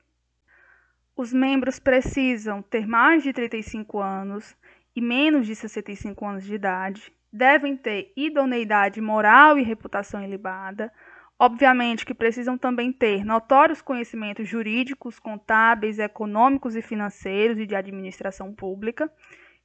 Os 1.20 1.34
membros 1.34 1.80
precisam 1.80 2.62
ter 2.62 2.88
mais 2.88 3.24
de 3.24 3.34
35 3.34 4.00
anos 4.00 4.56
e 4.96 5.02
menos 5.02 5.46
de 5.46 5.54
65 5.54 6.26
anos 6.26 6.46
de 6.46 6.56
idade, 6.56 7.12
devem 7.30 7.76
ter 7.76 8.14
idoneidade 8.16 9.02
moral 9.02 9.60
e 9.60 9.62
reputação 9.62 10.24
ilibada, 10.24 10.90
Obviamente 11.38 12.06
que 12.06 12.14
precisam 12.14 12.58
também 12.58 12.92
ter 12.92 13.26
notórios 13.26 13.82
conhecimentos 13.82 14.48
jurídicos, 14.48 15.20
contábeis, 15.20 16.00
econômicos 16.00 16.76
e 16.76 16.82
financeiros 16.82 17.58
e 17.58 17.66
de 17.66 17.76
administração 17.76 18.54
pública 18.54 19.12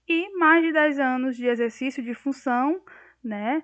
e 0.08 0.36
mais 0.36 0.64
de 0.64 0.72
10 0.72 0.98
anos 0.98 1.36
de 1.36 1.46
exercício 1.46 2.02
de 2.02 2.14
função, 2.14 2.80
né, 3.22 3.62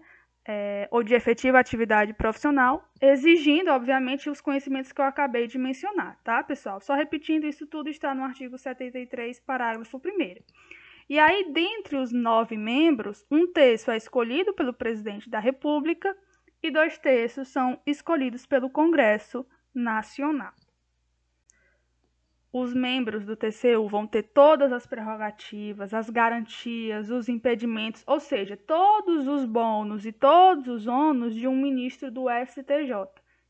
é, 0.52 0.88
ou 0.90 1.04
de 1.04 1.14
efetiva 1.14 1.60
atividade 1.60 2.12
profissional, 2.12 2.84
exigindo, 3.00 3.70
obviamente, 3.70 4.28
os 4.28 4.40
conhecimentos 4.40 4.90
que 4.90 5.00
eu 5.00 5.04
acabei 5.04 5.46
de 5.46 5.56
mencionar, 5.56 6.18
tá, 6.24 6.42
pessoal? 6.42 6.80
Só 6.80 6.94
repetindo, 6.94 7.46
isso 7.46 7.68
tudo 7.68 7.88
está 7.88 8.12
no 8.12 8.24
artigo 8.24 8.58
73, 8.58 9.38
parágrafo 9.38 9.98
1 9.98 10.42
E 11.08 11.18
aí, 11.20 11.52
dentre 11.52 11.96
os 11.96 12.10
nove 12.10 12.56
membros, 12.56 13.24
um 13.30 13.46
terço 13.46 13.92
é 13.92 13.96
escolhido 13.96 14.52
pelo 14.52 14.74
presidente 14.74 15.30
da 15.30 15.38
República, 15.38 16.16
e 16.60 16.68
dois 16.68 16.98
terços 16.98 17.46
são 17.46 17.80
escolhidos 17.86 18.44
pelo 18.44 18.68
Congresso 18.68 19.46
Nacional. 19.72 20.52
Os 22.52 22.74
membros 22.74 23.24
do 23.24 23.36
TCU 23.36 23.88
vão 23.88 24.08
ter 24.08 24.24
todas 24.24 24.72
as 24.72 24.84
prerrogativas, 24.84 25.94
as 25.94 26.10
garantias, 26.10 27.08
os 27.08 27.28
impedimentos, 27.28 28.02
ou 28.06 28.18
seja, 28.18 28.56
todos 28.56 29.28
os 29.28 29.44
bônus 29.44 30.04
e 30.04 30.10
todos 30.10 30.66
os 30.66 30.86
ônus 30.88 31.32
de 31.32 31.46
um 31.46 31.54
ministro 31.54 32.10
do 32.10 32.26
STJ. 32.28 33.06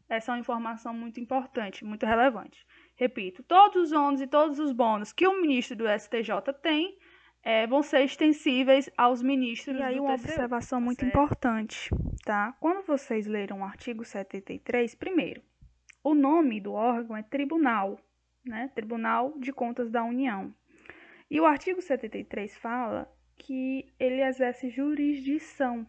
Essa 0.07 0.33
é 0.33 0.35
uma 0.35 0.41
informação 0.41 0.93
muito 0.93 1.19
importante, 1.19 1.85
muito 1.85 2.05
relevante. 2.05 2.67
Repito, 2.95 3.43
todos 3.43 3.85
os 3.85 3.93
ônus 3.93 4.21
e 4.21 4.27
todos 4.27 4.59
os 4.59 4.73
bônus 4.73 5.13
que 5.13 5.27
o 5.27 5.41
ministro 5.41 5.77
do 5.77 5.85
STJ 5.89 6.53
tem 6.61 6.99
é, 7.43 7.67
vão 7.67 7.83
ser 7.83 8.03
extensíveis 8.03 8.91
aos 8.99 9.23
ministros 9.23 9.79
e 9.79 9.83
aí 9.83 9.97
do 9.97 10.03
uma 10.03 10.19
TCU, 10.19 10.29
observação 10.29 10.79
tá 10.79 10.85
muito 10.85 11.01
certo? 11.01 11.11
importante, 11.11 11.91
tá? 12.23 12.55
Quando 12.61 12.85
vocês 12.85 13.27
leram 13.27 13.61
o 13.61 13.65
artigo 13.65 14.05
73, 14.05 14.95
primeiro, 14.95 15.41
o 16.05 16.15
nome 16.15 16.61
do 16.61 16.75
órgão 16.75 17.17
é 17.17 17.23
tribunal, 17.23 17.99
né? 18.45 18.71
Tribunal 18.75 19.35
de 19.39 19.53
Contas 19.53 19.91
da 19.91 20.03
União. 20.05 20.55
E 21.31 21.41
o 21.41 21.47
artigo 21.47 21.81
73 21.81 22.57
fala 22.57 23.11
que 23.37 23.93
ele 23.99 24.23
exerce 24.23 24.69
jurisdição, 24.69 25.87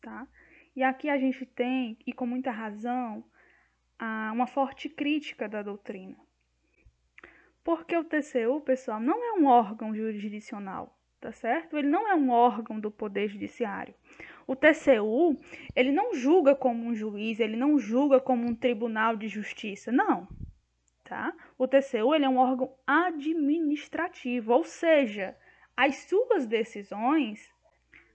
tá? 0.00 0.26
E 0.74 0.82
aqui 0.82 1.08
a 1.08 1.18
gente 1.18 1.44
tem, 1.44 1.98
e 2.06 2.12
com 2.12 2.26
muita 2.26 2.50
razão, 2.50 3.24
uma 4.32 4.46
forte 4.46 4.88
crítica 4.88 5.48
da 5.48 5.62
doutrina. 5.62 6.16
Porque 7.62 7.96
o 7.96 8.02
TCU, 8.02 8.60
pessoal, 8.62 8.98
não 8.98 9.22
é 9.22 9.38
um 9.38 9.46
órgão 9.46 9.94
jurisdicional, 9.94 10.98
tá 11.20 11.30
certo? 11.30 11.76
Ele 11.76 11.88
não 11.88 12.08
é 12.08 12.14
um 12.14 12.30
órgão 12.30 12.80
do 12.80 12.90
Poder 12.90 13.28
Judiciário. 13.28 13.94
O 14.46 14.56
TCU, 14.56 15.38
ele 15.76 15.92
não 15.92 16.14
julga 16.14 16.56
como 16.56 16.84
um 16.84 16.94
juiz, 16.94 17.38
ele 17.38 17.56
não 17.56 17.78
julga 17.78 18.18
como 18.18 18.44
um 18.44 18.54
tribunal 18.54 19.14
de 19.14 19.28
justiça, 19.28 19.92
não. 19.92 20.26
Tá? 21.12 21.30
O 21.58 21.68
TCU, 21.68 22.14
ele 22.14 22.24
é 22.24 22.28
um 22.28 22.38
órgão 22.38 22.74
administrativo, 22.86 24.50
ou 24.50 24.64
seja, 24.64 25.36
as 25.76 25.96
suas 26.08 26.46
decisões 26.46 27.50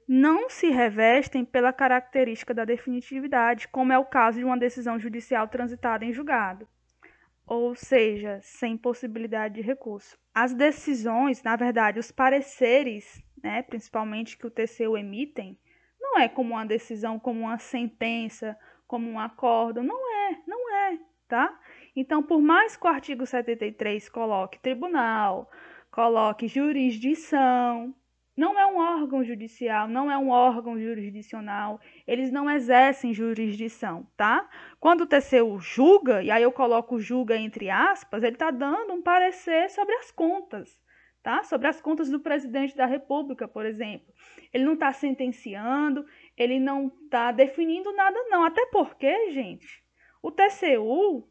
não 0.08 0.50
se 0.50 0.72
revestem 0.72 1.46
pela 1.46 1.72
característica 1.72 2.56
da 2.56 2.66
definitividade, 2.66 3.68
como 3.68 3.94
é 3.94 4.00
o 4.00 4.06
caso 4.06 4.39
de 4.39 4.44
uma 4.44 4.58
decisão 4.58 4.98
judicial 4.98 5.48
transitada 5.48 6.06
em 6.06 6.12
julgado 6.12 6.68
ou 7.46 7.74
seja, 7.75 8.39
sem 8.42 8.75
possibilidade 8.75 9.54
de 9.56 9.62
recurso. 9.62 10.18
As 10.34 10.54
decisões, 10.54 11.42
na 11.42 11.56
verdade, 11.56 11.98
os 11.98 12.12
pareceres, 12.12 13.24
né, 13.42 13.62
principalmente 13.62 14.38
que 14.38 14.46
o 14.46 14.51
TCU 14.51 14.98
emitem, 14.98 15.58
não 16.00 16.20
é 16.20 16.27
como 16.27 16.56
uma 16.56 16.66
decisão, 16.66 17.18
como 17.18 17.42
uma 17.42 17.58
sentença, 17.58 18.58
como 18.86 19.08
um 19.10 19.20
acordo, 19.20 19.82
não 19.82 19.98
é, 20.27 20.42
não 20.46 20.74
é, 20.74 21.00
tá? 21.27 21.58
Então, 22.00 22.22
por 22.22 22.39
mais 22.39 22.77
que 22.77 22.86
o 22.86 22.89
artigo 22.92 23.25
73 23.25 24.08
coloque 24.08 24.60
tribunal, 24.60 25.50
coloque 25.89 26.48
jurisdição, 26.48 27.92
não 28.38 28.60
é 28.60 28.68
um 28.68 28.77
órgão 28.77 29.24
judicial, 29.24 29.88
não 29.88 30.12
é 30.12 30.16
um 30.16 30.30
órgão 30.30 30.80
jurisdicional, 30.80 31.82
eles 32.06 32.32
não 32.32 32.48
exercem 32.48 33.16
jurisdição, 33.16 34.06
tá? 34.16 34.48
Quando 34.80 35.01
o 35.01 35.08
TCU 35.08 35.60
julga, 35.60 36.22
e 36.22 36.30
aí 36.30 36.44
eu 36.44 36.51
coloco 36.51 37.00
julga 37.00 37.36
entre 37.36 37.68
aspas, 37.72 38.22
ele 38.22 38.36
está 38.36 38.51
dando 38.51 38.94
um 38.94 39.01
parecer 39.01 39.68
sobre 39.72 39.96
as 39.96 40.12
contas, 40.12 40.80
tá? 41.24 41.42
Sobre 41.42 41.68
as 41.68 41.82
contas 41.82 42.12
do 42.12 42.20
presidente 42.20 42.77
da 42.77 42.86
República, 42.86 43.48
por 43.48 43.66
exemplo. 43.66 44.13
Ele 44.54 44.66
não 44.66 44.74
está 44.74 44.94
sentenciando, 44.94 46.06
ele 46.38 46.60
não 46.60 46.92
está 47.06 47.32
definindo 47.32 47.92
nada, 47.94 48.24
não. 48.30 48.44
Até 48.44 48.68
porque, 48.68 49.32
gente, 49.32 49.84
o 50.22 50.30
TCU 50.30 51.27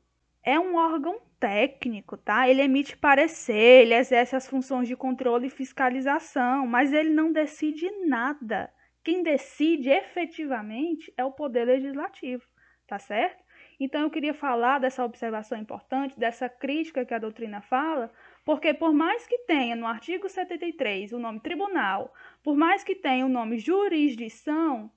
é 0.46 0.60
um 0.60 0.76
órgão 0.76 1.20
técnico, 1.40 2.16
tá? 2.16 2.48
Ele 2.48 2.62
emite 2.62 2.96
parecer, 2.96 3.82
ele 3.82 3.94
exerce 3.94 4.36
as 4.36 4.46
funções 4.46 4.86
de 4.86 4.94
controle 4.94 5.48
e 5.48 5.50
fiscalização, 5.50 6.68
mas 6.68 6.92
ele 6.92 7.10
não 7.10 7.32
decide 7.32 7.90
nada. 8.06 8.72
Quem 9.02 9.24
decide 9.24 9.90
efetivamente 9.90 11.12
é 11.16 11.24
o 11.24 11.32
poder 11.32 11.64
legislativo, 11.64 12.44
tá 12.86 12.96
certo? 12.96 13.44
Então 13.78 14.02
eu 14.02 14.10
queria 14.10 14.32
falar 14.32 14.78
dessa 14.78 15.04
observação 15.04 15.58
importante, 15.58 16.18
dessa 16.18 16.48
crítica 16.48 17.04
que 17.04 17.12
a 17.12 17.18
doutrina 17.18 17.60
fala, 17.60 18.10
porque 18.44 18.72
por 18.72 18.92
mais 18.92 19.26
que 19.26 19.38
tenha 19.38 19.74
no 19.74 19.86
artigo 19.86 20.28
73 20.28 21.12
o 21.12 21.18
nome 21.18 21.40
tribunal, 21.40 22.14
por 22.42 22.56
mais 22.56 22.84
que 22.84 22.94
tenha 22.94 23.26
o 23.26 23.28
nome 23.28 23.58
jurisdição, 23.58 24.90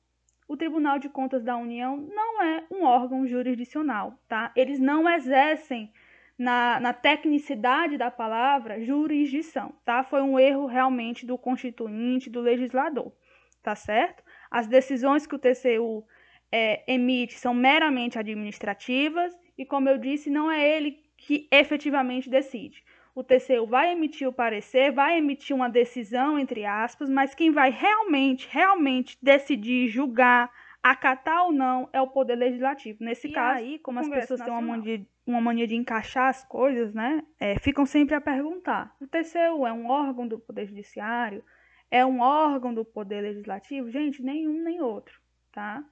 o 0.50 0.58
Tribunal 0.58 0.98
de 0.98 1.08
Contas 1.08 1.44
da 1.44 1.56
União 1.56 1.96
não 1.96 2.42
é 2.42 2.64
um 2.72 2.84
órgão 2.84 3.28
jurisdicional, 3.28 4.20
tá? 4.28 4.52
Eles 4.56 4.80
não 4.80 5.08
exercem 5.08 5.94
na, 6.36 6.80
na 6.80 6.92
tecnicidade 6.92 8.00
da 8.00 8.10
palavra 8.10 8.84
jurisdição, 8.84 9.72
tá? 9.86 10.04
Foi 10.04 10.24
um 10.24 10.40
erro 10.40 10.66
realmente 10.66 11.24
do 11.24 11.38
constituinte, 11.38 12.32
do 12.32 12.42
legislador, 12.42 13.14
tá 13.62 13.76
certo? 13.76 14.24
As 14.50 14.66
decisões 14.66 15.28
que 15.28 15.36
o 15.36 15.40
TCU 15.40 16.04
é, 16.52 16.84
emite 16.92 17.36
são 17.36 17.54
meramente 17.54 18.18
administrativas 18.18 19.32
e, 19.56 19.64
como 19.64 19.88
eu 19.88 20.00
disse, 20.00 20.32
não 20.32 20.50
é 20.50 20.68
ele 20.68 20.98
que 21.16 21.48
efetivamente 21.52 22.28
decide. 22.28 22.84
O 23.20 23.24
TCU 23.24 23.68
vai 23.68 23.92
emitir 23.92 24.26
o 24.30 24.32
parecer, 24.32 24.94
vai 24.94 25.18
emitir 25.18 25.54
uma 25.54 25.70
decisão, 25.70 26.40
entre 26.40 26.66
aspas, 26.66 27.10
mas 27.10 27.36
quem 27.36 27.52
vai 27.52 27.70
realmente, 27.70 28.48
realmente 28.50 29.18
decidir, 29.22 29.90
julgar, 29.90 30.50
acatar 30.82 31.44
ou 31.44 31.52
não 31.52 31.90
é 31.92 32.00
o 32.00 32.08
Poder 32.08 32.36
Legislativo. 32.36 33.04
Nesse 33.04 33.28
e 33.28 33.34
caso, 33.34 33.60
aí, 33.60 33.78
como 33.80 34.00
as 34.00 34.08
pessoas 34.08 34.40
têm 34.40 34.54
uma 34.54 34.62
mania, 34.62 35.06
uma 35.28 35.42
mania 35.42 35.68
de 35.68 35.76
encaixar 35.76 36.30
as 36.30 36.46
coisas, 36.46 36.94
né? 36.94 37.22
É, 37.38 37.60
ficam 37.60 37.86
sempre 37.86 38.16
a 38.16 38.22
perguntar: 38.22 38.96
o 39.02 39.06
TCU 39.06 39.68
é 39.68 39.74
um 39.74 39.90
órgão 39.90 40.26
do 40.26 40.40
Poder 40.40 40.66
Judiciário? 40.68 41.44
É 41.92 42.06
um 42.06 42.22
órgão 42.22 42.74
do 42.74 42.86
Poder 42.86 43.20
Legislativo? 43.20 43.92
Gente, 43.92 44.24
nenhum 44.24 44.64
nem 44.64 44.82
outro, 44.82 45.20
tá? 45.52 45.84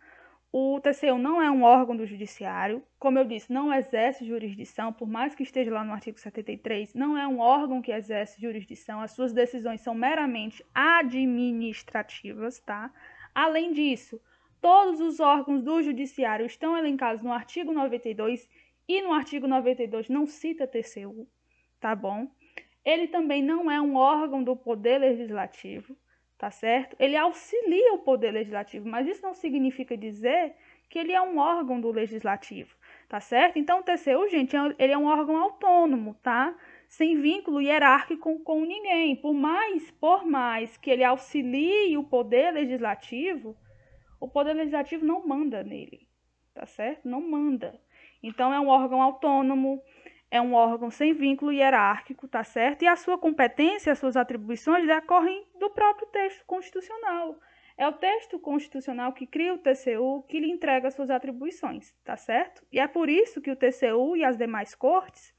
O 0.60 0.82
TCU 0.82 1.20
não 1.20 1.40
é 1.40 1.52
um 1.52 1.62
órgão 1.62 1.96
do 1.96 2.08
Judiciário, 2.08 2.82
como 2.98 3.20
eu 3.20 3.26
disse, 3.26 3.54
não 3.54 3.72
exerce 3.72 4.26
jurisdição, 4.26 4.92
por 4.92 5.08
mais 5.08 5.36
que 5.36 5.44
esteja 5.44 5.72
lá 5.72 5.84
no 5.84 5.94
artigo 5.94 6.20
73, 6.20 6.96
não 6.96 7.16
é 7.16 7.28
um 7.28 7.40
órgão 7.40 7.80
que 7.80 7.92
exerce 7.92 8.42
jurisdição, 8.42 9.00
as 9.00 9.12
suas 9.12 9.32
decisões 9.32 9.82
são 9.82 9.94
meramente 9.94 10.66
administrativas, 10.74 12.60
tá? 12.60 12.92
Além 13.36 13.72
disso, 13.72 14.20
Todos 14.60 15.00
os 15.00 15.20
órgãos 15.20 15.62
do 15.62 15.82
Judiciário 15.84 16.46
estão 16.46 16.76
elencados 16.76 17.22
no 17.22 17.32
artigo 17.32 17.72
92 17.72 18.50
e 18.88 19.02
no 19.02 19.14
artigo 19.14 19.48
92 19.48 20.10
não 20.10 20.26
cita 20.26 20.66
TCU, 20.66 21.28
tá 21.80 21.96
bom? 21.96 22.28
Ele 22.84 23.08
também 23.08 23.44
não 23.44 23.70
é 23.70 23.80
um 23.80 23.96
órgão 23.96 24.44
do 24.44 24.56
Poder 24.56 24.98
Legislativo, 24.98 25.96
tá 26.38 26.51
certo? 26.51 26.96
Ele 27.00 27.15
auxilia 27.15 27.94
o 27.94 28.00
Poder 28.00 28.32
Legislativo, 28.32 28.88
mas 28.88 29.08
isso 29.08 29.24
não 29.24 29.34
significa 29.34 29.98
dizer 29.98 30.56
que 30.89 31.00
ele 31.00 31.12
é 31.12 31.22
um 31.22 31.38
órgão 31.38 31.82
do 31.82 31.91
Legislativo, 31.91 32.74
tá 33.10 33.20
certo? 33.20 33.58
Então, 33.58 33.79
o 33.79 33.84
TCU, 33.84 34.29
gente, 34.29 34.56
é 34.56 34.75
ele 34.79 34.94
é 34.94 34.98
um 34.98 35.08
órgão 35.08 35.38
autônomo, 35.38 36.13
tá? 36.22 36.56
Sem 36.88 37.20
vínculo 37.20 37.62
hierárquico 37.62 38.22
com, 38.22 38.44
com 38.44 38.65
ninguém. 38.65 39.15
Por 39.15 39.34
mais, 39.34 39.91
por 39.91 40.25
mais 40.25 40.77
que 40.77 40.89
ele 40.89 41.03
auxilie 41.03 41.98
o 41.98 42.03
Poder 42.03 42.51
Legislativo, 42.53 43.58
o 44.20 44.29
Poder 44.29 44.53
Legislativo 44.53 45.06
não 45.06 45.27
manda 45.27 45.63
nele, 45.63 46.08
tá 46.53 46.65
certo? 46.65 47.08
Não 47.08 47.22
manda. 47.22 47.79
Então, 48.24 48.53
é 48.53 48.60
um 48.60 48.67
órgão 48.67 49.01
autônomo, 49.01 49.82
é 50.29 50.41
um 50.41 50.53
órgão 50.53 50.91
sem 50.91 51.13
vínculo 51.13 51.51
hierárquico, 51.51 52.27
tá 52.27 52.43
certo? 52.43 52.84
E 52.84 52.88
a 52.88 52.96
sua 52.96 53.17
competência, 53.17 53.91
as 53.91 54.00
suas 54.00 54.17
atribuições 54.17 54.86
decorrem 54.86 55.46
do 55.60 55.69
próprio 55.69 56.07
texto 56.07 56.46
constitucional. 56.46 57.39
É 57.77 57.88
o 57.88 57.93
texto 57.93 58.39
constitucional 58.39 59.13
que 59.13 59.27
cria 59.27 59.53
o 59.53 59.57
TCU, 59.57 60.24
que 60.27 60.39
lhe 60.39 60.51
entrega 60.51 60.88
as 60.88 60.96
suas 60.96 61.10
atribuições, 61.10 61.93
tá 62.03 62.17
certo? 62.17 62.65
E 62.72 62.79
é 62.79 62.88
por 62.88 63.07
isso 63.07 63.39
que 63.39 63.51
o 63.51 63.55
TCU 63.55 64.15
e 64.17 64.24
as 64.24 64.36
demais 64.36 64.74
cortes 64.74 65.34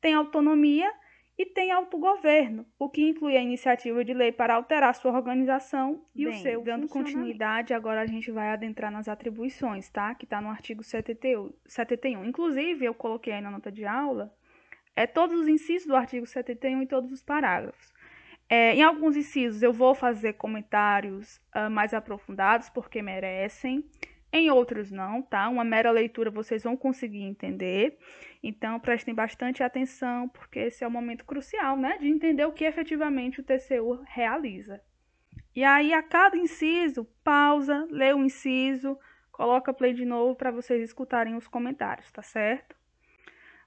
têm 0.00 0.14
autonomia 0.14 0.92
e 1.38 1.46
tem 1.46 1.70
autogoverno, 1.70 2.66
o 2.76 2.88
que 2.88 3.08
inclui 3.08 3.36
a 3.36 3.40
iniciativa 3.40 4.04
de 4.04 4.12
lei 4.12 4.32
para 4.32 4.56
alterar 4.56 4.92
sua 4.96 5.12
organização 5.12 6.04
e 6.12 6.24
Bem, 6.24 6.34
o 6.34 6.42
seu 6.42 6.64
dando 6.64 6.88
continuidade, 6.88 7.72
agora 7.72 8.00
a 8.00 8.06
gente 8.06 8.32
vai 8.32 8.50
adentrar 8.50 8.90
nas 8.90 9.08
atribuições, 9.08 9.88
tá? 9.88 10.12
Que 10.16 10.24
está 10.24 10.40
no 10.40 10.48
artigo 10.48 10.82
71. 10.82 12.24
Inclusive, 12.24 12.84
eu 12.84 12.92
coloquei 12.92 13.34
aí 13.34 13.40
na 13.40 13.52
nota 13.52 13.70
de 13.70 13.84
aula 13.84 14.34
é, 14.96 15.06
todos 15.06 15.38
os 15.38 15.46
incisos 15.46 15.86
do 15.86 15.94
artigo 15.94 16.26
71 16.26 16.82
e 16.82 16.86
todos 16.88 17.12
os 17.12 17.22
parágrafos. 17.22 17.94
É, 18.48 18.74
em 18.74 18.82
alguns 18.82 19.16
incisos 19.16 19.62
eu 19.62 19.72
vou 19.72 19.94
fazer 19.94 20.32
comentários 20.32 21.36
uh, 21.54 21.70
mais 21.70 21.94
aprofundados, 21.94 22.68
porque 22.68 23.00
merecem. 23.00 23.84
Em 24.32 24.50
outros 24.50 24.90
não, 24.90 25.22
tá? 25.22 25.48
Uma 25.48 25.64
mera 25.64 25.90
leitura 25.90 26.30
vocês 26.30 26.62
vão 26.62 26.76
conseguir 26.76 27.22
entender. 27.22 27.98
Então 28.42 28.78
prestem 28.78 29.14
bastante 29.14 29.62
atenção, 29.62 30.28
porque 30.28 30.58
esse 30.58 30.84
é 30.84 30.86
o 30.86 30.90
momento 30.90 31.24
crucial, 31.24 31.76
né, 31.76 31.98
de 31.98 32.08
entender 32.08 32.44
o 32.44 32.52
que 32.52 32.64
efetivamente 32.64 33.40
o 33.40 33.44
TCU 33.44 34.02
realiza. 34.06 34.80
E 35.54 35.64
aí 35.64 35.92
a 35.92 36.02
cada 36.02 36.36
inciso, 36.36 37.04
pausa, 37.24 37.88
lê 37.90 38.12
o 38.12 38.22
inciso, 38.22 38.98
coloca 39.32 39.72
play 39.72 39.94
de 39.94 40.04
novo 40.04 40.36
para 40.36 40.50
vocês 40.50 40.82
escutarem 40.82 41.34
os 41.34 41.48
comentários, 41.48 42.12
tá 42.12 42.22
certo? 42.22 42.76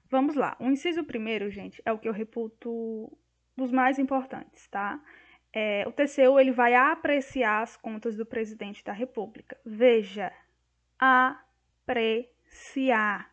Vamos 0.08 0.34
lá. 0.34 0.56
O 0.60 0.66
inciso 0.66 1.04
primeiro, 1.04 1.50
gente, 1.50 1.82
é 1.84 1.92
o 1.92 1.98
que 1.98 2.08
eu 2.08 2.12
reputo 2.12 3.10
dos 3.56 3.72
mais 3.72 3.98
importantes, 3.98 4.68
tá? 4.68 5.00
É, 5.52 5.84
o 5.86 5.92
TCU 5.92 6.38
ele 6.38 6.50
vai 6.50 6.74
apreciar 6.74 7.62
as 7.62 7.76
contas 7.76 8.16
do 8.16 8.24
presidente 8.24 8.82
da 8.84 8.92
República. 8.92 9.58
Veja, 9.64 10.32
apreciar. 11.84 13.28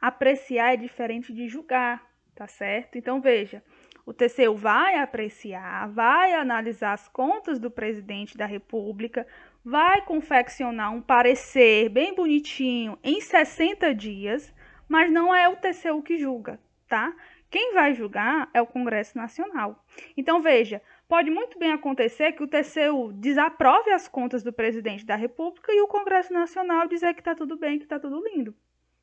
Apreciar 0.00 0.72
é 0.72 0.76
diferente 0.76 1.34
de 1.34 1.48
julgar, 1.48 2.02
tá 2.34 2.46
certo? 2.46 2.96
Então 2.96 3.20
veja, 3.20 3.62
O 4.06 4.12
TCU 4.12 4.54
vai 4.54 4.98
apreciar, 4.98 5.88
vai 5.88 6.34
analisar 6.34 6.92
as 6.92 7.08
contas 7.08 7.58
do 7.58 7.70
presidente 7.70 8.36
da 8.36 8.44
República, 8.44 9.26
vai 9.64 10.02
confeccionar 10.02 10.92
um 10.92 11.00
parecer 11.00 11.88
bem 11.88 12.14
bonitinho 12.14 12.98
em 13.02 13.22
60 13.22 13.94
dias, 13.94 14.52
mas 14.86 15.10
não 15.10 15.34
é 15.34 15.48
o 15.48 15.56
TCU 15.56 16.02
que 16.02 16.18
julga, 16.18 16.60
tá? 16.86 17.14
Quem 17.50 17.72
vai 17.72 17.94
julgar 17.94 18.50
é 18.52 18.60
o 18.60 18.66
Congresso 18.66 19.16
Nacional. 19.16 19.82
Então, 20.14 20.42
veja, 20.42 20.82
pode 21.14 21.30
muito 21.30 21.56
bem 21.60 21.70
acontecer 21.70 22.32
que 22.32 22.42
o 22.42 22.48
TCU 22.48 23.12
desaprove 23.12 23.88
as 23.92 24.08
contas 24.08 24.42
do 24.42 24.52
presidente 24.52 25.06
da 25.06 25.14
República 25.14 25.72
e 25.72 25.80
o 25.80 25.86
Congresso 25.86 26.32
Nacional 26.32 26.88
dizer 26.88 27.14
que 27.14 27.20
está 27.20 27.36
tudo 27.36 27.56
bem, 27.56 27.78
que 27.78 27.84
está 27.84 28.00
tudo 28.00 28.20
lindo, 28.26 28.52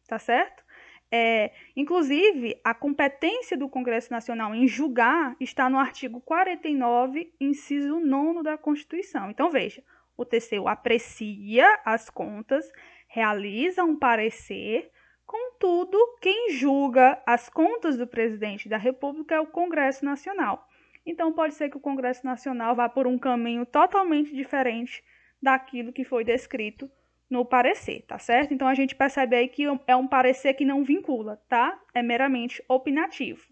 tá 0.10 0.20
certo? 0.20 0.62
É, 1.10 1.54
inclusive, 1.74 2.60
a 2.66 2.74
competência 2.74 3.58
do 3.58 3.70
Congresso 3.70 4.12
Nacional 4.12 4.54
em 4.54 4.68
julgar 4.68 5.38
está 5.40 5.70
no 5.70 5.80
artigo 5.80 6.20
49, 6.20 7.34
inciso 7.40 8.02
9 8.02 8.44
da 8.44 8.58
Constituição. 8.58 9.32
Então, 9.32 9.50
veja, 9.50 9.82
o 10.18 10.26
TCU 10.26 10.68
aprecia 10.68 11.80
as 11.86 12.10
contas, 12.10 12.70
realiza 13.08 13.86
um 13.86 13.98
parecer, 13.98 14.92
contudo, 15.26 15.98
quem 16.20 16.52
julga 16.52 17.24
as 17.26 17.48
contas 17.48 17.96
do 17.96 18.06
presidente 18.06 18.68
da 18.68 18.76
República 18.76 19.36
é 19.36 19.40
o 19.40 19.48
Congresso 19.48 20.04
Nacional. 20.04 20.68
Então, 21.06 21.34
pode 21.34 21.54
ser 21.56 21.70
que 21.70 21.78
o 21.78 21.82
Congresso 21.82 22.26
Nacional 22.26 22.76
vá 22.76 22.88
por 22.88 23.08
um 23.08 23.18
caminho 23.18 23.66
totalmente 23.66 24.34
diferente 24.36 25.04
daquilo 25.42 25.92
que 25.92 26.04
foi 26.04 26.24
descrito 26.24 26.90
no 27.32 27.46
parecer, 27.46 28.04
tá 28.06 28.20
certo? 28.20 28.54
Então 28.54 28.68
a 28.68 28.74
gente 28.74 28.94
percebe 28.94 29.38
aí 29.38 29.48
que 29.48 29.64
é 29.88 29.96
um 29.96 30.06
parecer 30.06 30.54
que 30.54 30.66
não 30.66 30.84
vincula, 30.84 31.42
tá? 31.48 31.80
É 31.94 32.04
meramente 32.04 32.62
opinativo. 32.68 33.48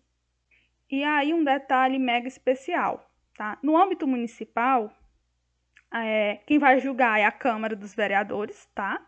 E 0.92 1.02
aí 1.02 1.34
um 1.34 1.44
detalhe 1.44 1.98
mega 1.98 2.28
especial, 2.28 3.10
tá? 3.38 3.58
No 3.64 3.78
âmbito 3.78 4.06
municipal, 4.06 4.94
é, 5.94 6.40
quem 6.46 6.60
vai 6.60 6.80
julgar 6.80 7.22
é 7.22 7.24
a 7.24 7.32
Câmara 7.32 7.74
dos 7.74 7.96
Vereadores, 7.96 8.66
tá? 8.76 9.02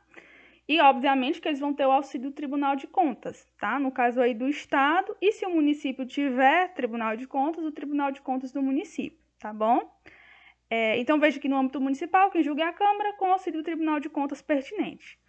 E 0.72 0.80
obviamente 0.80 1.42
que 1.42 1.50
eles 1.50 1.60
vão 1.60 1.74
ter 1.74 1.86
o 1.86 1.92
auxílio 1.92 2.30
do 2.30 2.34
Tribunal 2.34 2.78
de 2.78 2.88
Contas, 2.88 3.46
tá? 3.60 3.78
No 3.78 3.92
caso 3.92 4.22
aí 4.22 4.34
do 4.34 4.48
estado, 4.48 5.14
e 5.22 5.34
se 5.34 5.46
o 5.46 5.54
município 5.54 6.06
tiver 6.06 6.74
Tribunal 6.74 7.18
de 7.18 7.28
Contas, 7.28 7.66
o 7.66 7.74
Tribunal 7.74 8.10
de 8.10 8.22
Contas 8.22 8.54
do 8.54 8.62
município, 8.62 9.20
tá 9.38 9.52
bom? 9.52 9.94
É, 10.70 10.98
então, 10.98 11.20
veja 11.20 11.42
que 11.42 11.50
no 11.50 11.58
âmbito 11.58 11.82
municipal, 11.82 12.32
quem 12.32 12.42
julga 12.42 12.64
é 12.64 12.68
a 12.68 12.72
Câmara 12.72 13.12
com 13.18 13.26
auxílio 13.26 13.60
do 13.60 13.66
Tribunal 13.66 14.00
de 14.00 14.08
Contas 14.08 14.42
pertinente. 14.42 15.20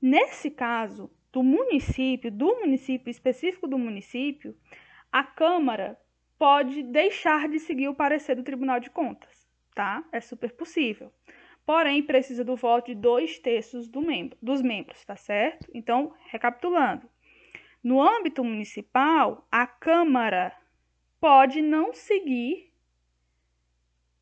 Nesse 0.00 0.50
caso, 0.50 1.10
do 1.30 1.42
município, 1.42 2.32
do 2.32 2.60
município 2.60 3.10
específico 3.10 3.68
do 3.68 3.76
município, 3.76 4.56
a 5.12 5.22
Câmara 5.22 6.00
pode 6.38 6.82
deixar 6.82 7.50
de 7.50 7.58
seguir 7.58 7.88
o 7.88 7.94
parecer 7.94 8.34
do 8.34 8.42
Tribunal 8.42 8.80
de 8.80 8.88
Contas, 8.88 9.46
tá? 9.74 10.02
É 10.10 10.22
super 10.22 10.52
possível. 10.52 11.12
Porém, 11.66 12.00
precisa 12.00 12.44
do 12.44 12.54
voto 12.54 12.86
de 12.86 12.94
dois 12.94 13.40
terços 13.40 13.88
do 13.88 14.00
membro, 14.00 14.38
dos 14.40 14.62
membros, 14.62 15.04
tá 15.04 15.16
certo? 15.16 15.68
Então, 15.74 16.14
recapitulando. 16.28 17.10
No 17.82 18.00
âmbito 18.00 18.44
municipal, 18.44 19.46
a 19.50 19.66
Câmara 19.66 20.56
pode 21.20 21.60
não 21.60 21.92
seguir 21.92 22.72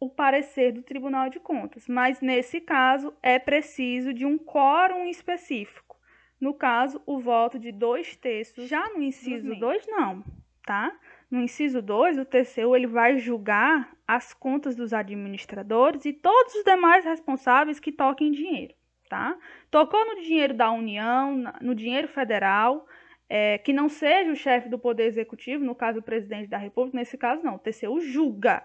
o 0.00 0.08
parecer 0.08 0.72
do 0.72 0.82
Tribunal 0.82 1.28
de 1.28 1.38
Contas, 1.38 1.86
mas 1.86 2.20
nesse 2.20 2.60
caso 2.60 3.14
é 3.22 3.38
preciso 3.38 4.14
de 4.14 4.24
um 4.24 4.38
quórum 4.38 5.06
específico. 5.06 5.98
No 6.40 6.54
caso, 6.54 7.02
o 7.06 7.18
voto 7.20 7.58
de 7.58 7.72
dois 7.72 8.16
terços. 8.16 8.68
Já 8.68 8.88
no 8.90 9.02
inciso 9.02 9.54
2, 9.54 9.86
não, 9.86 10.24
tá? 10.64 10.98
No 11.30 11.40
inciso 11.40 11.82
2, 11.82 12.18
o 12.18 12.24
TCU 12.24 12.76
ele 12.76 12.86
vai 12.86 13.18
julgar 13.18 13.94
as 14.06 14.32
contas 14.32 14.76
dos 14.76 14.92
administradores 14.92 16.04
e 16.04 16.12
todos 16.12 16.54
os 16.54 16.64
demais 16.64 17.04
responsáveis 17.04 17.80
que 17.80 17.90
toquem 17.90 18.30
dinheiro, 18.30 18.74
tá? 19.08 19.36
Tocou 19.70 20.04
no 20.06 20.22
dinheiro 20.22 20.54
da 20.54 20.70
União, 20.70 21.42
no 21.60 21.74
dinheiro 21.74 22.08
federal, 22.08 22.86
é, 23.28 23.58
que 23.58 23.72
não 23.72 23.88
seja 23.88 24.30
o 24.30 24.36
chefe 24.36 24.68
do 24.68 24.78
Poder 24.78 25.04
Executivo, 25.04 25.64
no 25.64 25.74
caso 25.74 26.00
o 26.00 26.02
presidente 26.02 26.48
da 26.48 26.58
República, 26.58 26.98
nesse 26.98 27.16
caso 27.16 27.42
não, 27.42 27.56
o 27.56 27.58
TCU 27.58 28.00
julga, 28.00 28.62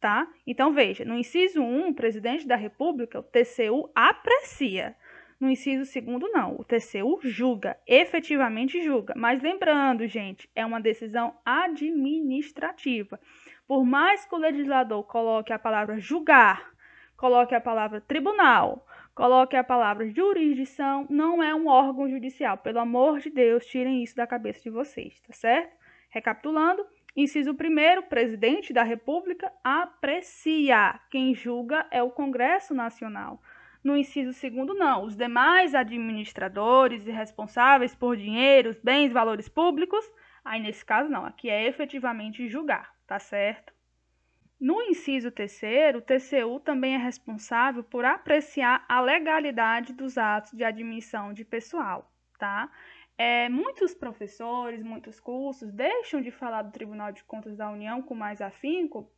tá? 0.00 0.28
Então 0.46 0.72
veja, 0.72 1.04
no 1.04 1.16
inciso 1.16 1.60
1, 1.60 1.88
o 1.88 1.94
presidente 1.94 2.46
da 2.46 2.56
República, 2.56 3.18
o 3.18 3.22
TCU 3.22 3.90
aprecia. 3.94 4.94
No 5.38 5.50
inciso 5.50 5.84
segundo, 5.84 6.28
não. 6.28 6.56
O 6.58 6.64
TCU 6.64 7.20
julga, 7.22 7.76
efetivamente 7.86 8.82
julga. 8.82 9.12
Mas 9.16 9.42
lembrando, 9.42 10.06
gente, 10.06 10.48
é 10.54 10.64
uma 10.64 10.80
decisão 10.80 11.36
administrativa. 11.44 13.20
Por 13.66 13.84
mais 13.84 14.24
que 14.24 14.34
o 14.34 14.38
legislador 14.38 15.04
coloque 15.04 15.52
a 15.52 15.58
palavra 15.58 15.98
julgar, 15.98 16.70
coloque 17.16 17.54
a 17.54 17.60
palavra 17.60 18.00
tribunal, 18.00 18.86
coloque 19.14 19.56
a 19.56 19.64
palavra 19.64 20.08
jurisdição, 20.08 21.06
não 21.10 21.42
é 21.42 21.54
um 21.54 21.68
órgão 21.68 22.08
judicial. 22.08 22.56
Pelo 22.56 22.78
amor 22.78 23.18
de 23.18 23.28
Deus, 23.28 23.66
tirem 23.66 24.02
isso 24.02 24.16
da 24.16 24.26
cabeça 24.26 24.62
de 24.62 24.70
vocês, 24.70 25.20
tá 25.20 25.34
certo? 25.34 25.76
Recapitulando, 26.08 26.86
Inciso 27.16 27.52
1, 27.52 28.02
presidente 28.08 28.74
da 28.74 28.82
República 28.82 29.50
aprecia. 29.64 31.00
Quem 31.10 31.34
julga 31.34 31.86
é 31.90 32.02
o 32.02 32.10
Congresso 32.10 32.74
Nacional. 32.74 33.40
No 33.86 33.96
inciso 33.96 34.32
2, 34.32 34.76
não. 34.76 35.04
Os 35.04 35.14
demais 35.14 35.72
administradores 35.72 37.06
e 37.06 37.12
responsáveis 37.12 37.94
por 37.94 38.16
dinheiros, 38.16 38.76
bens, 38.80 39.12
valores 39.12 39.48
públicos, 39.48 40.04
aí 40.44 40.60
nesse 40.60 40.84
caso 40.84 41.08
não. 41.08 41.24
Aqui 41.24 41.48
é 41.48 41.68
efetivamente 41.68 42.48
julgar, 42.48 42.92
tá 43.06 43.20
certo? 43.20 43.72
No 44.58 44.82
inciso 44.82 45.30
3, 45.30 45.60
o 45.94 46.00
TCU 46.00 46.58
também 46.58 46.96
é 46.96 46.98
responsável 46.98 47.84
por 47.84 48.04
apreciar 48.04 48.84
a 48.88 49.00
legalidade 49.00 49.92
dos 49.92 50.18
atos 50.18 50.50
de 50.54 50.64
admissão 50.64 51.32
de 51.32 51.44
pessoal, 51.44 52.12
tá? 52.40 52.68
É, 53.16 53.48
muitos 53.48 53.94
professores, 53.94 54.82
muitos 54.82 55.20
cursos 55.20 55.72
deixam 55.72 56.20
de 56.20 56.32
falar 56.32 56.62
do 56.62 56.72
Tribunal 56.72 57.12
de 57.12 57.22
Contas 57.22 57.56
da 57.56 57.70
União 57.70 58.02
com 58.02 58.16
mais 58.16 58.40
afinco, 58.42 59.08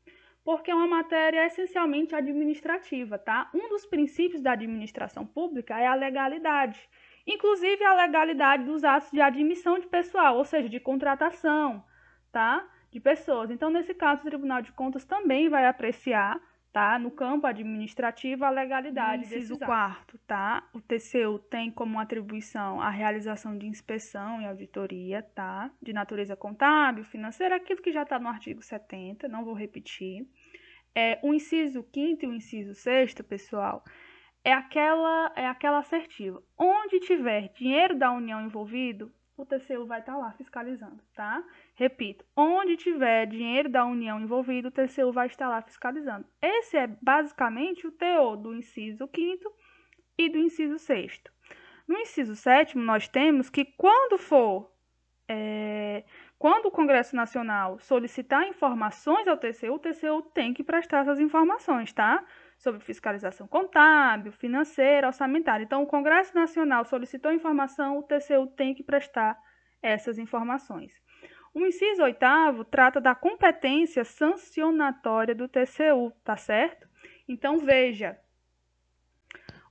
porque 0.45 0.71
é 0.71 0.75
uma 0.75 0.87
matéria 0.87 1.47
essencialmente 1.47 2.15
administrativa, 2.15 3.19
tá? 3.19 3.51
Um 3.55 3.69
dos 3.69 3.85
princípios 3.85 4.43
da 4.43 4.53
administração 4.53 5.27
pública 5.27 5.79
é 5.79 5.87
a 5.87 5.95
legalidade, 5.95 6.89
inclusive 7.27 7.85
a 7.85 7.95
legalidade 7.95 8.65
dos 8.65 8.83
atos 8.85 9.11
de 9.11 9.21
admissão 9.21 9.79
de 9.79 9.87
pessoal, 9.87 10.37
ou 10.37 10.45
seja, 10.45 10.69
de 10.69 10.81
contratação, 10.81 11.85
tá? 12.33 12.67
De 12.91 12.99
pessoas. 13.01 13.51
Então, 13.51 13.69
nesse 13.71 13.93
caso, 13.95 14.23
o 14.23 14.25
Tribunal 14.25 14.63
de 14.63 14.73
Contas 14.73 15.05
também 15.05 15.49
vai 15.49 15.67
apreciar 15.67 16.41
tá? 16.73 16.99
No 16.99 17.11
campo 17.11 17.47
administrativo, 17.47 18.45
a 18.45 18.51
legalidade 18.51 19.23
no 19.23 19.25
inciso 19.25 19.59
quarto, 19.59 20.19
tá? 20.27 20.69
O 20.73 20.81
TCU 20.81 21.39
tem 21.51 21.71
como 21.71 21.99
atribuição 21.99 22.81
a 22.81 22.91
realização 22.91 23.57
de 23.57 23.67
inspeção 23.67 24.41
e 24.41 24.47
auditoria, 24.47 25.23
tá? 25.23 25.71
De 25.83 25.93
natureza 25.93 26.37
contábil, 26.37 27.05
financeira, 27.05 27.57
aquilo 27.57 27.83
que 27.83 27.93
já 27.93 28.03
está 28.03 28.19
no 28.19 28.29
artigo 28.29 28.63
70, 28.63 29.29
não 29.29 29.45
vou 29.45 29.55
repetir. 29.55 30.27
É, 30.95 31.19
o 31.23 31.33
inciso 31.33 31.83
quinto 31.83 32.25
e 32.25 32.29
o 32.29 32.35
inciso 32.35 32.75
sexto, 32.75 33.23
pessoal, 33.23 33.85
é 34.45 34.53
aquela, 34.53 35.33
é 35.37 35.47
aquela 35.47 35.79
assertiva. 35.79 36.43
Onde 36.57 37.01
tiver 37.01 37.49
dinheiro 37.53 37.97
da 37.97 38.11
União 38.13 38.41
envolvido, 38.41 39.13
o 39.39 39.47
TCU 39.47 39.87
vai 39.87 40.01
estar 40.01 40.15
tá 40.15 40.19
lá 40.19 40.33
fiscalizando, 40.33 41.01
tá? 41.15 41.45
Repito, 41.77 42.25
onde 42.37 42.77
tiver 42.77 43.27
dinheiro 43.27 43.69
da 43.69 43.85
União 43.85 44.21
envolvido, 44.21 44.69
o 44.69 44.71
TCU 44.73 45.13
vai 45.13 45.29
estar 45.29 45.49
lá 45.49 45.63
fiscalizando. 45.63 46.27
Esse 46.43 46.77
é 46.77 46.89
basicamente 47.01 47.87
o 47.87 47.93
teor 47.93 48.37
do 48.37 48.53
inciso 48.53 49.09
5 49.15 49.55
e 50.19 50.29
do 50.29 50.39
inciso 50.39 50.77
6 50.77 51.23
No 51.87 51.97
inciso 51.99 52.35
7 52.35 52.77
nós 52.77 53.07
temos 53.07 53.49
que 53.49 53.65
quando 53.65 54.19
for 54.19 54.69
é, 55.29 56.03
quando 56.39 56.67
o 56.67 56.71
Congresso 56.71 57.15
Nacional 57.15 57.79
solicitar 57.79 58.49
informações 58.49 59.29
ao 59.29 59.37
TCU, 59.37 59.75
o 59.75 59.79
TCU 59.79 60.23
tem 60.35 60.53
que 60.53 60.65
prestar 60.65 61.01
essas 61.01 61.21
informações, 61.21 61.93
tá? 61.93 62.25
Sobre 62.59 62.81
fiscalização 62.81 63.47
contábil, 63.47 64.33
financeira, 64.33 65.07
orçamentária. 65.07 65.65
Então, 65.65 65.83
o 65.83 65.87
Congresso 65.87 66.35
Nacional 66.35 66.85
solicitou 66.85 67.33
informação, 67.33 67.99
o 67.99 68.03
TCU 68.03 68.49
tem 68.49 68.75
que 68.75 68.83
prestar 68.83 69.39
essas 69.81 70.19
informações. 70.19 70.93
O 71.55 71.65
inciso 71.65 72.03
oitavo 72.03 72.65
trata 72.65 73.01
da 73.01 73.15
competência 73.15 74.05
sancionatória 74.05 75.35
do 75.35 75.49
TCU, 75.49 76.13
tá 76.25 76.37
certo? 76.37 76.89
Então, 77.29 77.59
veja, 77.59 78.19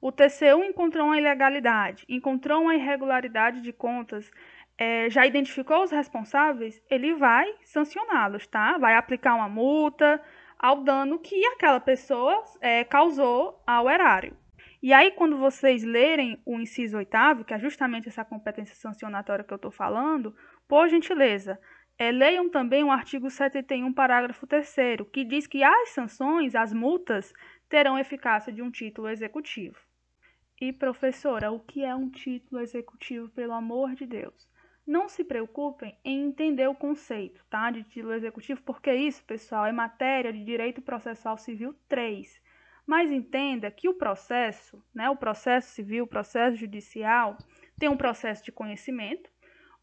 o 0.01 0.11
TCU 0.11 0.63
encontrou 0.63 1.07
uma 1.07 1.17
ilegalidade, 1.17 2.05
encontrou 2.07 2.63
uma 2.63 2.75
irregularidade 2.75 3.61
de 3.61 3.73
contas, 3.73 4.31
é, 4.77 5.09
já 5.09 5.25
identificou 5.25 5.83
os 5.83 5.91
responsáveis, 5.91 6.81
ele 6.89 7.15
vai 7.15 7.51
sancioná-los, 7.63 8.45
tá? 8.47 8.77
Vai 8.77 8.95
aplicar 8.95 9.35
uma 9.35 9.49
multa 9.49 10.21
ao 10.59 10.83
dano 10.83 11.19
que 11.19 11.45
aquela 11.47 11.79
pessoa 11.79 12.43
é, 12.61 12.83
causou 12.83 13.61
ao 13.65 13.89
erário. 13.89 14.35
E 14.81 14.93
aí, 14.93 15.11
quando 15.11 15.37
vocês 15.37 15.83
lerem 15.83 16.39
o 16.45 16.59
inciso 16.59 16.97
oitavo, 16.97 17.43
que 17.43 17.53
é 17.53 17.59
justamente 17.59 18.07
essa 18.07 18.23
competência 18.23 18.75
sancionatória 18.75 19.43
que 19.43 19.51
eu 19.51 19.55
estou 19.55 19.71
falando, 19.71 20.35
por 20.67 20.87
gentileza, 20.87 21.59
é, 21.97 22.11
leiam 22.11 22.47
também 22.49 22.83
o 22.83 22.91
artigo 22.91 23.29
71, 23.29 23.91
parágrafo 23.91 24.45
3 24.45 24.75
que 25.11 25.23
diz 25.23 25.47
que 25.47 25.63
as 25.63 25.89
sanções, 25.89 26.53
as 26.53 26.71
multas, 26.71 27.33
terão 27.67 27.97
eficácia 27.97 28.53
de 28.53 28.61
um 28.61 28.69
título 28.69 29.09
executivo. 29.09 29.77
E, 30.61 30.71
professora, 30.71 31.51
o 31.51 31.59
que 31.59 31.83
é 31.83 31.95
um 31.95 32.09
título 32.09 32.61
executivo, 32.61 33.29
pelo 33.29 33.53
amor 33.53 33.95
de 33.95 34.05
Deus? 34.05 34.47
Não 34.87 35.09
se 35.09 35.21
preocupem 35.25 35.97
em 36.01 36.23
entender 36.23 36.65
o 36.69 36.73
conceito 36.73 37.43
tá, 37.49 37.69
de 37.69 37.83
título 37.83 38.13
executivo, 38.13 38.61
porque 38.63 38.93
isso, 38.93 39.21
pessoal, 39.25 39.65
é 39.65 39.71
matéria 39.73 40.31
de 40.31 40.41
direito 40.45 40.81
processual 40.81 41.37
civil 41.37 41.75
3. 41.89 42.41
Mas 42.85 43.11
entenda 43.11 43.69
que 43.69 43.89
o 43.89 43.95
processo, 43.95 44.81
né, 44.95 45.09
o 45.09 45.17
processo 45.17 45.71
civil, 45.71 46.05
o 46.05 46.07
processo 46.07 46.55
judicial, 46.55 47.37
tem 47.77 47.89
um 47.89 47.97
processo 47.97 48.45
de 48.45 48.51
conhecimento, 48.53 49.29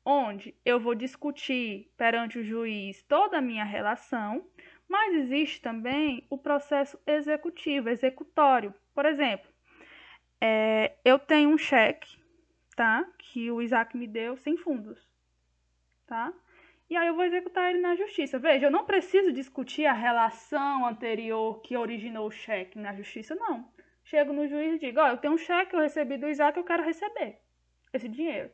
onde 0.02 0.54
eu 0.64 0.80
vou 0.80 0.94
discutir 0.94 1.92
perante 1.98 2.38
o 2.38 2.44
juiz 2.44 3.02
toda 3.02 3.36
a 3.36 3.42
minha 3.42 3.64
relação, 3.64 4.48
mas 4.88 5.14
existe 5.16 5.60
também 5.60 6.26
o 6.30 6.38
processo 6.38 6.98
executivo, 7.06 7.90
executório. 7.90 8.74
Por 8.94 9.04
exemplo, 9.04 9.50
é, 10.40 10.96
eu 11.04 11.18
tenho 11.18 11.50
um 11.50 11.58
cheque, 11.58 12.23
tá? 12.74 13.06
Que 13.18 13.50
o 13.50 13.62
Isaac 13.62 13.96
me 13.96 14.06
deu 14.06 14.36
sem 14.36 14.56
fundos, 14.56 15.08
tá? 16.06 16.32
E 16.88 16.96
aí 16.96 17.06
eu 17.06 17.14
vou 17.14 17.24
executar 17.24 17.70
ele 17.70 17.80
na 17.80 17.96
justiça. 17.96 18.38
Veja, 18.38 18.66
eu 18.66 18.70
não 18.70 18.84
preciso 18.84 19.32
discutir 19.32 19.86
a 19.86 19.92
relação 19.92 20.86
anterior 20.86 21.60
que 21.62 21.76
originou 21.76 22.26
o 22.26 22.30
cheque 22.30 22.78
na 22.78 22.94
justiça, 22.94 23.34
não. 23.34 23.68
Chego 24.04 24.32
no 24.32 24.46
juiz 24.46 24.74
e 24.74 24.78
digo, 24.78 25.00
ó, 25.00 25.04
oh, 25.04 25.08
eu 25.08 25.16
tenho 25.16 25.34
um 25.34 25.38
cheque, 25.38 25.74
eu 25.74 25.80
recebi 25.80 26.18
do 26.18 26.28
Isaac, 26.28 26.58
eu 26.58 26.64
quero 26.64 26.82
receber 26.84 27.38
esse 27.92 28.08
dinheiro. 28.08 28.50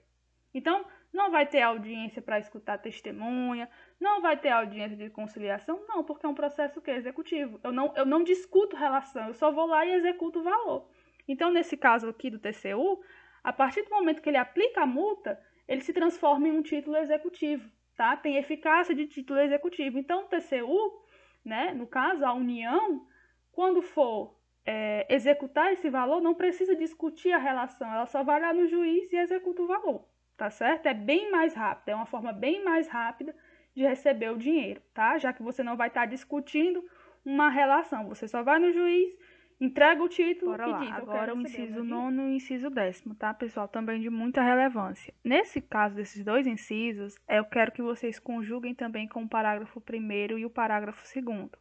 Então, 0.55 0.85
não 1.13 1.31
vai 1.31 1.45
ter 1.45 1.61
audiência 1.61 2.23
para 2.23 2.39
escutar 2.39 2.79
testemunha, 2.79 3.69
não 3.99 4.21
vai 4.21 4.37
ter 4.37 4.51
audiência 4.51 4.97
de 4.97 5.11
conciliação, 5.11 5.85
não, 5.89 6.05
porque 6.05 6.25
é 6.25 6.29
um 6.29 6.35
processo 6.35 6.81
que 6.81 6.91
é 6.91 6.97
executivo. 6.97 7.59
Eu 7.65 7.73
não, 7.73 7.93
eu 7.97 8.07
não 8.07 8.23
discuto 8.23 8.77
relação, 8.77 9.27
eu 9.27 9.35
só 9.35 9.51
vou 9.51 9.67
lá 9.67 9.85
e 9.85 9.93
executo 9.95 10.39
o 10.39 10.43
valor. 10.43 10.89
Então, 11.27 11.51
nesse 11.51 11.77
caso 11.77 12.09
aqui 12.09 12.31
do 12.31 12.39
TCU, 12.39 13.03
a 13.43 13.53
partir 13.53 13.83
do 13.83 13.91
momento 13.91 14.23
que 14.23 14.29
ele 14.29 14.37
aplica 14.37 14.83
a 14.83 14.87
multa, 14.87 15.41
ele 15.67 15.81
se 15.81 15.93
transforma 15.93 16.49
em 16.49 16.53
um 16.53 16.63
título 16.63 16.97
executivo, 16.97 17.71
tá? 17.97 18.17
Tem 18.17 18.37
eficácia 18.37 18.95
de 18.95 19.07
título 19.07 19.41
executivo. 19.41 19.99
Então, 19.99 20.25
o 20.25 20.29
TCU, 20.29 21.05
né, 21.45 21.73
no 21.73 21.87
caso, 21.87 22.25
a 22.25 22.33
União, 22.33 23.07
quando 23.53 23.83
for 23.83 24.37
é, 24.65 25.07
executar 25.09 25.73
esse 25.73 25.89
valor, 25.89 26.21
não 26.21 26.35
precisa 26.35 26.75
discutir 26.75 27.33
a 27.33 27.39
relação, 27.39 27.93
ela 27.93 28.07
só 28.07 28.23
vai 28.23 28.41
lá 28.41 28.53
no 28.53 28.67
juiz 28.67 29.13
e 29.13 29.17
executa 29.17 29.63
o 29.63 29.67
valor 29.67 30.11
tá 30.41 30.49
certo? 30.49 30.87
É 30.87 30.95
bem 30.95 31.31
mais 31.31 31.53
rápido, 31.53 31.91
é 31.91 31.95
uma 31.95 32.07
forma 32.07 32.33
bem 32.33 32.65
mais 32.65 32.89
rápida 32.89 33.37
de 33.75 33.83
receber 33.83 34.31
o 34.31 34.39
dinheiro, 34.39 34.81
tá? 34.95 35.19
Já 35.19 35.35
que 35.35 35.43
você 35.43 35.63
não 35.63 35.77
vai 35.77 35.89
estar 35.89 36.01
tá 36.01 36.07
discutindo 36.07 36.83
uma 37.23 37.51
relação, 37.51 38.09
você 38.09 38.27
só 38.27 38.43
vai 38.43 38.59
no 38.59 38.73
juiz, 38.73 39.15
entrega 39.61 40.03
o 40.03 40.09
título 40.09 40.53
Bora 40.53 40.67
e 40.67 40.71
lá. 40.71 40.79
diz, 40.81 40.93
Agora 40.93 41.35
o 41.35 41.41
inciso 41.41 41.85
nono 41.85 42.23
e 42.23 42.25
o 42.27 42.35
inciso 42.35 42.71
décimo, 42.71 43.15
tá, 43.15 43.35
pessoal? 43.35 43.69
Também 43.69 44.01
de 44.01 44.09
muita 44.09 44.43
relevância. 44.43 45.13
Nesse 45.23 45.61
caso 45.61 45.95
desses 45.95 46.25
dois 46.25 46.47
incisos, 46.47 47.17
eu 47.29 47.45
quero 47.45 47.73
que 47.73 47.83
vocês 47.83 48.19
conjuguem 48.19 48.75
também 48.75 49.07
com 49.07 49.23
o 49.23 49.29
parágrafo 49.29 49.81
primeiro 49.81 50.39
e 50.39 50.47
o 50.47 50.51
parágrafo 50.51 51.07
segundo. 51.07 51.59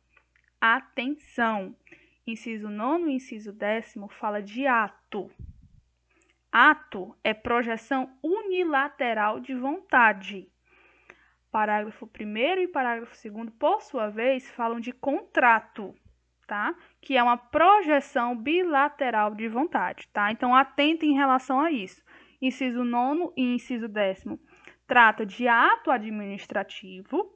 Atenção! 0.61 1.75
Inciso 2.25 2.69
nono 2.69 3.09
e 3.09 3.15
inciso 3.15 3.51
décimo 3.51 4.07
fala 4.07 4.41
de 4.41 4.67
ato, 4.67 5.31
Ato 6.51 7.15
é 7.23 7.31
projeção 7.31 8.11
unilateral 8.23 9.39
de 9.39 9.53
vontade. 9.53 10.51
Parágrafo 11.51 12.09
1 12.19 12.61
e 12.61 12.67
parágrafo 12.67 13.15
2, 13.29 13.51
por 13.51 13.81
sua 13.83 14.09
vez, 14.09 14.49
falam 14.49 14.79
de 14.79 14.91
contrato, 14.91 15.93
tá? 16.49 16.75
Que 16.99 17.15
é 17.15 17.21
uma 17.21 17.37
projeção 17.37 18.35
bilateral 18.35 19.35
de 19.35 19.47
vontade, 19.47 20.09
tá? 20.11 20.31
Então, 20.31 20.55
atente 20.55 21.05
em 21.05 21.13
relação 21.13 21.59
a 21.59 21.71
isso. 21.71 22.03
Inciso 22.41 22.83
9 22.83 23.31
e 23.37 23.53
inciso 23.53 23.87
10 23.87 24.23
trata 24.87 25.23
de 25.23 25.47
ato 25.47 25.91
administrativo 25.91 27.31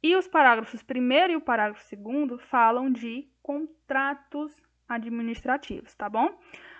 e 0.00 0.14
os 0.14 0.28
parágrafos 0.28 0.80
1 0.88 1.32
e 1.32 1.36
o 1.36 1.40
parágrafo 1.40 1.84
2 1.96 2.40
falam 2.42 2.92
de 2.92 3.28
contratos 3.42 4.54
administrativos, 4.88 5.92
tá 5.96 6.08
bom? 6.08 6.38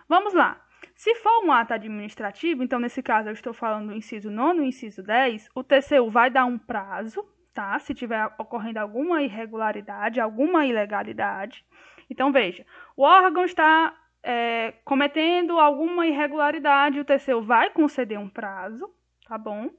Vamos 0.09 0.33
lá. 0.33 0.65
Se 0.95 1.17
for 1.17 1.45
um 1.45 1.51
ato 1.51 1.75
administrativo, 1.75 2.63
então 2.63 2.79
nesse 2.79 3.03
caso 3.03 3.29
eu 3.29 3.33
estou 3.33 3.53
falando 3.53 3.89
do 3.89 3.97
inciso 3.97 4.31
9 4.31 4.63
e 4.63 4.69
inciso 4.69 5.03
10, 5.03 5.49
o 5.57 5.65
TCU 5.65 6.09
vai 6.11 6.31
dar 6.31 6.45
um 6.45 6.59
prazo, 6.59 7.27
tá? 7.55 7.79
Se 7.79 7.95
tiver 7.95 8.27
ocorrendo 8.39 8.79
alguma 8.79 9.23
irregularidade, 9.23 10.21
alguma 10.21 10.67
ilegalidade. 10.67 11.65
Então 12.09 12.33
veja, 12.33 12.67
o 12.97 13.03
órgão 13.03 13.45
está 13.45 13.95
é, 14.23 14.73
cometendo 14.85 15.59
alguma 15.59 16.07
irregularidade, 16.07 17.01
o 17.01 17.05
TCU 17.05 17.43
vai 17.43 17.71
conceder 17.71 18.19
um 18.19 18.29
prazo, 18.29 18.89
tá 19.27 19.37
bom? 19.37 19.71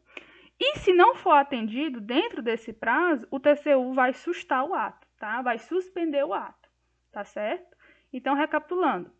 E 0.59 0.79
se 0.79 0.93
não 0.93 1.15
for 1.15 1.33
atendido 1.33 1.99
dentro 1.99 2.41
desse 2.41 2.71
prazo, 2.71 3.27
o 3.31 3.39
TCU 3.39 3.93
vai 3.93 4.13
sustar 4.13 4.63
o 4.63 4.73
ato, 4.73 5.07
tá? 5.19 5.41
Vai 5.41 5.57
suspender 5.57 6.23
o 6.23 6.33
ato, 6.33 6.69
tá 7.11 7.23
certo? 7.23 7.75
Então, 8.11 8.35
recapitulando, 8.35 9.11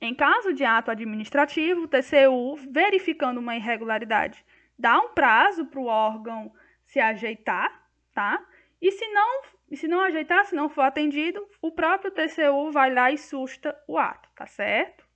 em 0.00 0.14
caso 0.14 0.52
de 0.52 0.64
ato 0.64 0.90
administrativo, 0.90 1.82
o 1.82 1.88
TCU, 1.88 2.56
verificando 2.70 3.38
uma 3.38 3.56
irregularidade, 3.56 4.44
dá 4.78 4.98
um 4.98 5.08
prazo 5.08 5.66
para 5.66 5.80
o 5.80 5.86
órgão 5.86 6.52
se 6.90 6.98
ajeitar, 6.98 7.88
tá? 8.12 8.44
E 8.82 8.90
se 8.90 9.06
não, 9.12 9.42
se 9.72 9.86
não 9.86 10.00
ajeitar, 10.00 10.44
se 10.44 10.56
não 10.56 10.68
for 10.68 10.82
atendido, 10.82 11.46
o 11.62 11.70
próprio 11.70 12.10
TCU 12.10 12.72
vai 12.72 12.92
lá 12.92 13.12
e 13.12 13.18
susta 13.18 13.76
o 13.86 13.96
ato, 13.96 14.28
tá 14.34 14.44
certo? 14.46 15.06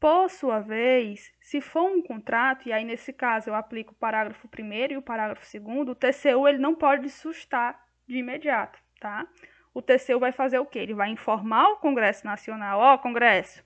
Por 0.00 0.28
sua 0.28 0.58
vez, 0.58 1.32
se 1.40 1.60
for 1.60 1.84
um 1.84 2.02
contrato, 2.02 2.68
e 2.68 2.72
aí 2.72 2.84
nesse 2.84 3.12
caso 3.12 3.48
eu 3.48 3.54
aplico 3.54 3.92
o 3.92 3.96
parágrafo 3.96 4.48
1 4.58 4.92
e 4.92 4.96
o 4.96 5.02
parágrafo 5.02 5.46
2 5.58 5.88
o 5.88 5.94
TCU 5.94 6.48
ele 6.48 6.58
não 6.58 6.74
pode 6.74 7.08
sustar 7.08 7.80
de 8.08 8.18
imediato, 8.18 8.78
tá? 9.00 9.26
O 9.72 9.80
TCU 9.80 10.18
vai 10.18 10.32
fazer 10.32 10.58
o 10.58 10.66
quê? 10.66 10.80
Ele 10.80 10.94
vai 10.94 11.10
informar 11.10 11.68
o 11.70 11.76
Congresso 11.76 12.26
Nacional, 12.26 12.80
ó, 12.80 12.94
oh, 12.94 12.98
Congresso, 12.98 13.64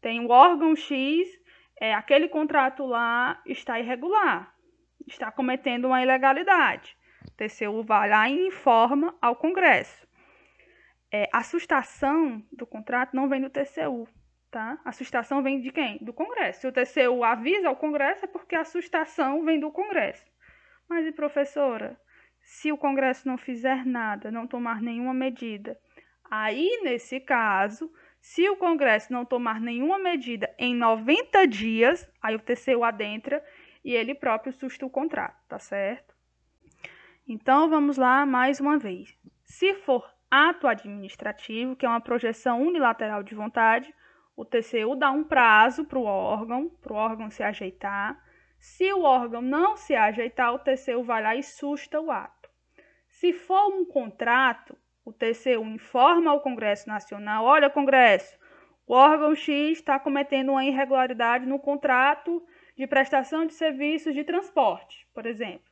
tem 0.00 0.24
o 0.24 0.30
órgão 0.30 0.76
X, 0.76 1.28
é, 1.80 1.92
aquele 1.92 2.28
contrato 2.28 2.86
lá 2.86 3.42
está 3.44 3.80
irregular, 3.80 4.54
está 5.12 5.30
cometendo 5.30 5.86
uma 5.86 6.02
ilegalidade. 6.02 6.96
O 7.26 7.30
TCU 7.32 7.82
vai 7.82 8.08
lá 8.08 8.28
e 8.28 8.48
informa 8.48 9.16
ao 9.20 9.36
Congresso. 9.36 10.06
É, 11.10 11.28
a 11.32 11.42
sustação 11.42 12.42
do 12.52 12.66
contrato 12.66 13.14
não 13.14 13.28
vem 13.28 13.40
do 13.40 13.50
TCU, 13.50 14.06
tá? 14.50 14.78
A 14.84 14.92
sustação 14.92 15.42
vem 15.42 15.60
de 15.60 15.70
quem? 15.70 15.98
Do 15.98 16.12
Congresso. 16.12 16.60
Se 16.60 16.66
o 16.66 16.72
TCU 16.72 17.24
avisa 17.24 17.68
ao 17.68 17.76
Congresso, 17.76 18.24
é 18.24 18.28
porque 18.28 18.54
a 18.54 18.64
sustação 18.64 19.44
vem 19.44 19.58
do 19.58 19.70
Congresso. 19.70 20.26
Mas 20.88 21.06
e 21.06 21.12
professora, 21.12 21.98
se 22.40 22.70
o 22.70 22.78
Congresso 22.78 23.26
não 23.26 23.38
fizer 23.38 23.84
nada, 23.86 24.30
não 24.30 24.46
tomar 24.46 24.80
nenhuma 24.80 25.14
medida, 25.14 25.78
aí 26.30 26.80
nesse 26.82 27.20
caso 27.20 27.90
se 28.20 28.48
o 28.48 28.56
Congresso 28.56 29.12
não 29.12 29.24
tomar 29.24 29.60
nenhuma 29.60 29.98
medida 29.98 30.52
em 30.58 30.74
90 30.74 31.46
dias, 31.46 32.08
aí 32.20 32.34
o 32.34 32.40
TCU 32.40 32.84
adentra 32.84 33.42
e 33.88 33.96
ele 33.96 34.14
próprio 34.14 34.52
susta 34.52 34.84
o 34.84 34.90
contrato, 34.90 35.42
tá 35.48 35.58
certo? 35.58 36.14
Então 37.26 37.70
vamos 37.70 37.96
lá 37.96 38.26
mais 38.26 38.60
uma 38.60 38.78
vez. 38.78 39.16
Se 39.46 39.72
for 39.76 40.06
ato 40.30 40.66
administrativo, 40.66 41.74
que 41.74 41.86
é 41.86 41.88
uma 41.88 41.98
projeção 41.98 42.60
unilateral 42.60 43.22
de 43.22 43.34
vontade, 43.34 43.94
o 44.36 44.44
TCU 44.44 44.94
dá 44.94 45.10
um 45.10 45.24
prazo 45.24 45.86
para 45.86 45.98
o 45.98 46.04
órgão, 46.04 46.68
para 46.68 46.92
o 46.92 46.96
órgão 46.96 47.30
se 47.30 47.42
ajeitar. 47.42 48.22
Se 48.58 48.92
o 48.92 49.04
órgão 49.04 49.40
não 49.40 49.74
se 49.74 49.96
ajeitar, 49.96 50.52
o 50.52 50.58
TCU 50.58 51.02
vai 51.02 51.22
lá 51.22 51.34
e 51.34 51.42
susta 51.42 51.98
o 51.98 52.10
ato. 52.10 52.50
Se 53.08 53.32
for 53.32 53.68
um 53.68 53.86
contrato, 53.86 54.76
o 55.02 55.14
TCU 55.14 55.64
informa 55.64 56.30
ao 56.30 56.42
Congresso 56.42 56.86
Nacional: 56.86 57.42
olha, 57.42 57.70
Congresso, 57.70 58.38
o 58.86 58.92
órgão 58.92 59.34
X 59.34 59.78
está 59.78 59.98
cometendo 59.98 60.50
uma 60.50 60.64
irregularidade 60.66 61.46
no 61.46 61.58
contrato 61.58 62.46
de 62.78 62.86
prestação 62.86 63.44
de 63.44 63.54
serviços 63.54 64.14
de 64.14 64.22
transporte, 64.22 65.06
por 65.12 65.26
exemplo. 65.26 65.68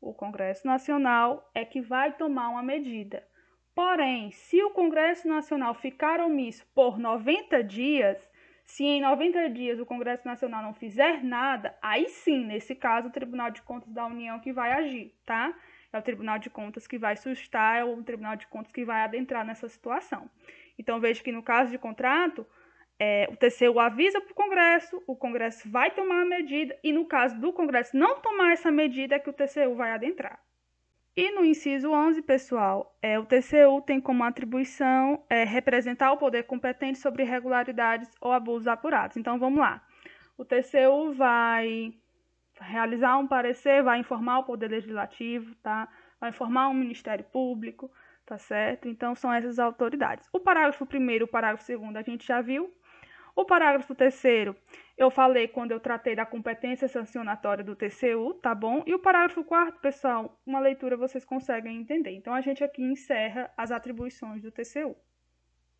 O 0.00 0.14
Congresso 0.14 0.66
Nacional 0.66 1.50
é 1.54 1.64
que 1.64 1.80
vai 1.80 2.12
tomar 2.12 2.48
uma 2.48 2.62
medida. 2.62 3.22
Porém, 3.74 4.30
se 4.30 4.62
o 4.62 4.70
Congresso 4.70 5.28
Nacional 5.28 5.74
ficar 5.74 6.18
omisso 6.20 6.66
por 6.74 6.98
90 6.98 7.62
dias, 7.62 8.18
se 8.64 8.84
em 8.84 9.02
90 9.02 9.50
dias 9.50 9.78
o 9.78 9.84
Congresso 9.84 10.26
Nacional 10.26 10.62
não 10.62 10.72
fizer 10.72 11.22
nada, 11.22 11.76
aí 11.82 12.08
sim, 12.08 12.46
nesse 12.46 12.74
caso, 12.74 13.08
o 13.08 13.12
Tribunal 13.12 13.50
de 13.50 13.60
Contas 13.60 13.92
da 13.92 14.06
União 14.06 14.40
que 14.40 14.52
vai 14.52 14.72
agir, 14.72 15.14
tá? 15.26 15.54
é 15.92 15.98
o 15.98 16.02
Tribunal 16.02 16.38
de 16.38 16.48
Contas 16.50 16.86
que 16.86 16.98
vai 16.98 17.16
sustar, 17.16 17.76
é 17.78 17.84
o 17.84 18.02
Tribunal 18.02 18.36
de 18.36 18.46
Contas 18.46 18.72
que 18.72 18.84
vai 18.84 19.02
adentrar 19.02 19.44
nessa 19.44 19.68
situação. 19.68 20.30
Então, 20.78 21.00
veja 21.00 21.22
que 21.22 21.32
no 21.32 21.42
caso 21.42 21.70
de 21.70 21.78
contrato, 21.78 22.46
é, 22.98 23.28
o 23.30 23.36
TCU 23.36 23.78
avisa 23.78 24.20
para 24.20 24.32
o 24.32 24.34
Congresso, 24.34 25.02
o 25.06 25.16
Congresso 25.16 25.70
vai 25.70 25.90
tomar 25.90 26.22
a 26.22 26.24
medida, 26.24 26.78
e 26.82 26.92
no 26.92 27.04
caso 27.04 27.38
do 27.40 27.52
Congresso 27.52 27.96
não 27.96 28.20
tomar 28.20 28.52
essa 28.52 28.70
medida, 28.70 29.16
é 29.16 29.18
que 29.18 29.30
o 29.30 29.32
TCU 29.32 29.74
vai 29.74 29.92
adentrar. 29.92 30.40
E 31.16 31.30
no 31.30 31.42
inciso 31.44 31.90
11, 31.90 32.20
pessoal, 32.22 32.94
é, 33.00 33.18
o 33.18 33.24
TCU 33.24 33.80
tem 33.86 33.98
como 33.98 34.22
atribuição 34.22 35.24
é, 35.30 35.44
representar 35.44 36.12
o 36.12 36.18
poder 36.18 36.42
competente 36.42 36.98
sobre 36.98 37.22
irregularidades 37.22 38.10
ou 38.20 38.32
abusos 38.32 38.68
apurados. 38.68 39.16
Então, 39.16 39.38
vamos 39.38 39.58
lá. 39.58 39.82
O 40.36 40.44
TCU 40.44 41.14
vai 41.14 41.94
realizar 42.60 43.16
um 43.16 43.26
parecer, 43.26 43.82
vai 43.82 43.98
informar 43.98 44.40
o 44.40 44.44
Poder 44.44 44.70
Legislativo, 44.70 45.54
tá? 45.56 45.88
Vai 46.20 46.30
informar 46.30 46.68
o 46.68 46.74
Ministério 46.74 47.24
Público, 47.24 47.90
tá 48.26 48.36
certo? 48.36 48.86
Então, 48.86 49.14
são 49.14 49.32
essas 49.32 49.58
autoridades. 49.58 50.28
O 50.34 50.40
parágrafo 50.40 50.84
primeiro 50.84 51.24
e 51.24 51.26
o 51.26 51.30
parágrafo 51.30 51.64
segundo 51.64 51.96
a 51.96 52.02
gente 52.02 52.26
já 52.26 52.42
viu. 52.42 52.70
O 53.36 53.44
parágrafo 53.44 53.94
terceiro, 53.94 54.56
eu 54.96 55.10
falei 55.10 55.46
quando 55.46 55.70
eu 55.70 55.78
tratei 55.78 56.16
da 56.16 56.24
competência 56.24 56.88
sancionatória 56.88 57.62
do 57.62 57.76
TCU, 57.76 58.32
tá 58.32 58.54
bom? 58.54 58.82
E 58.86 58.94
o 58.94 58.98
parágrafo 58.98 59.44
quarto, 59.44 59.78
pessoal, 59.78 60.40
uma 60.46 60.58
leitura 60.58 60.96
vocês 60.96 61.22
conseguem 61.22 61.76
entender. 61.78 62.12
Então, 62.12 62.32
a 62.32 62.40
gente 62.40 62.64
aqui 62.64 62.82
encerra 62.82 63.52
as 63.54 63.70
atribuições 63.70 64.42
do 64.42 64.50
TCU. 64.50 64.96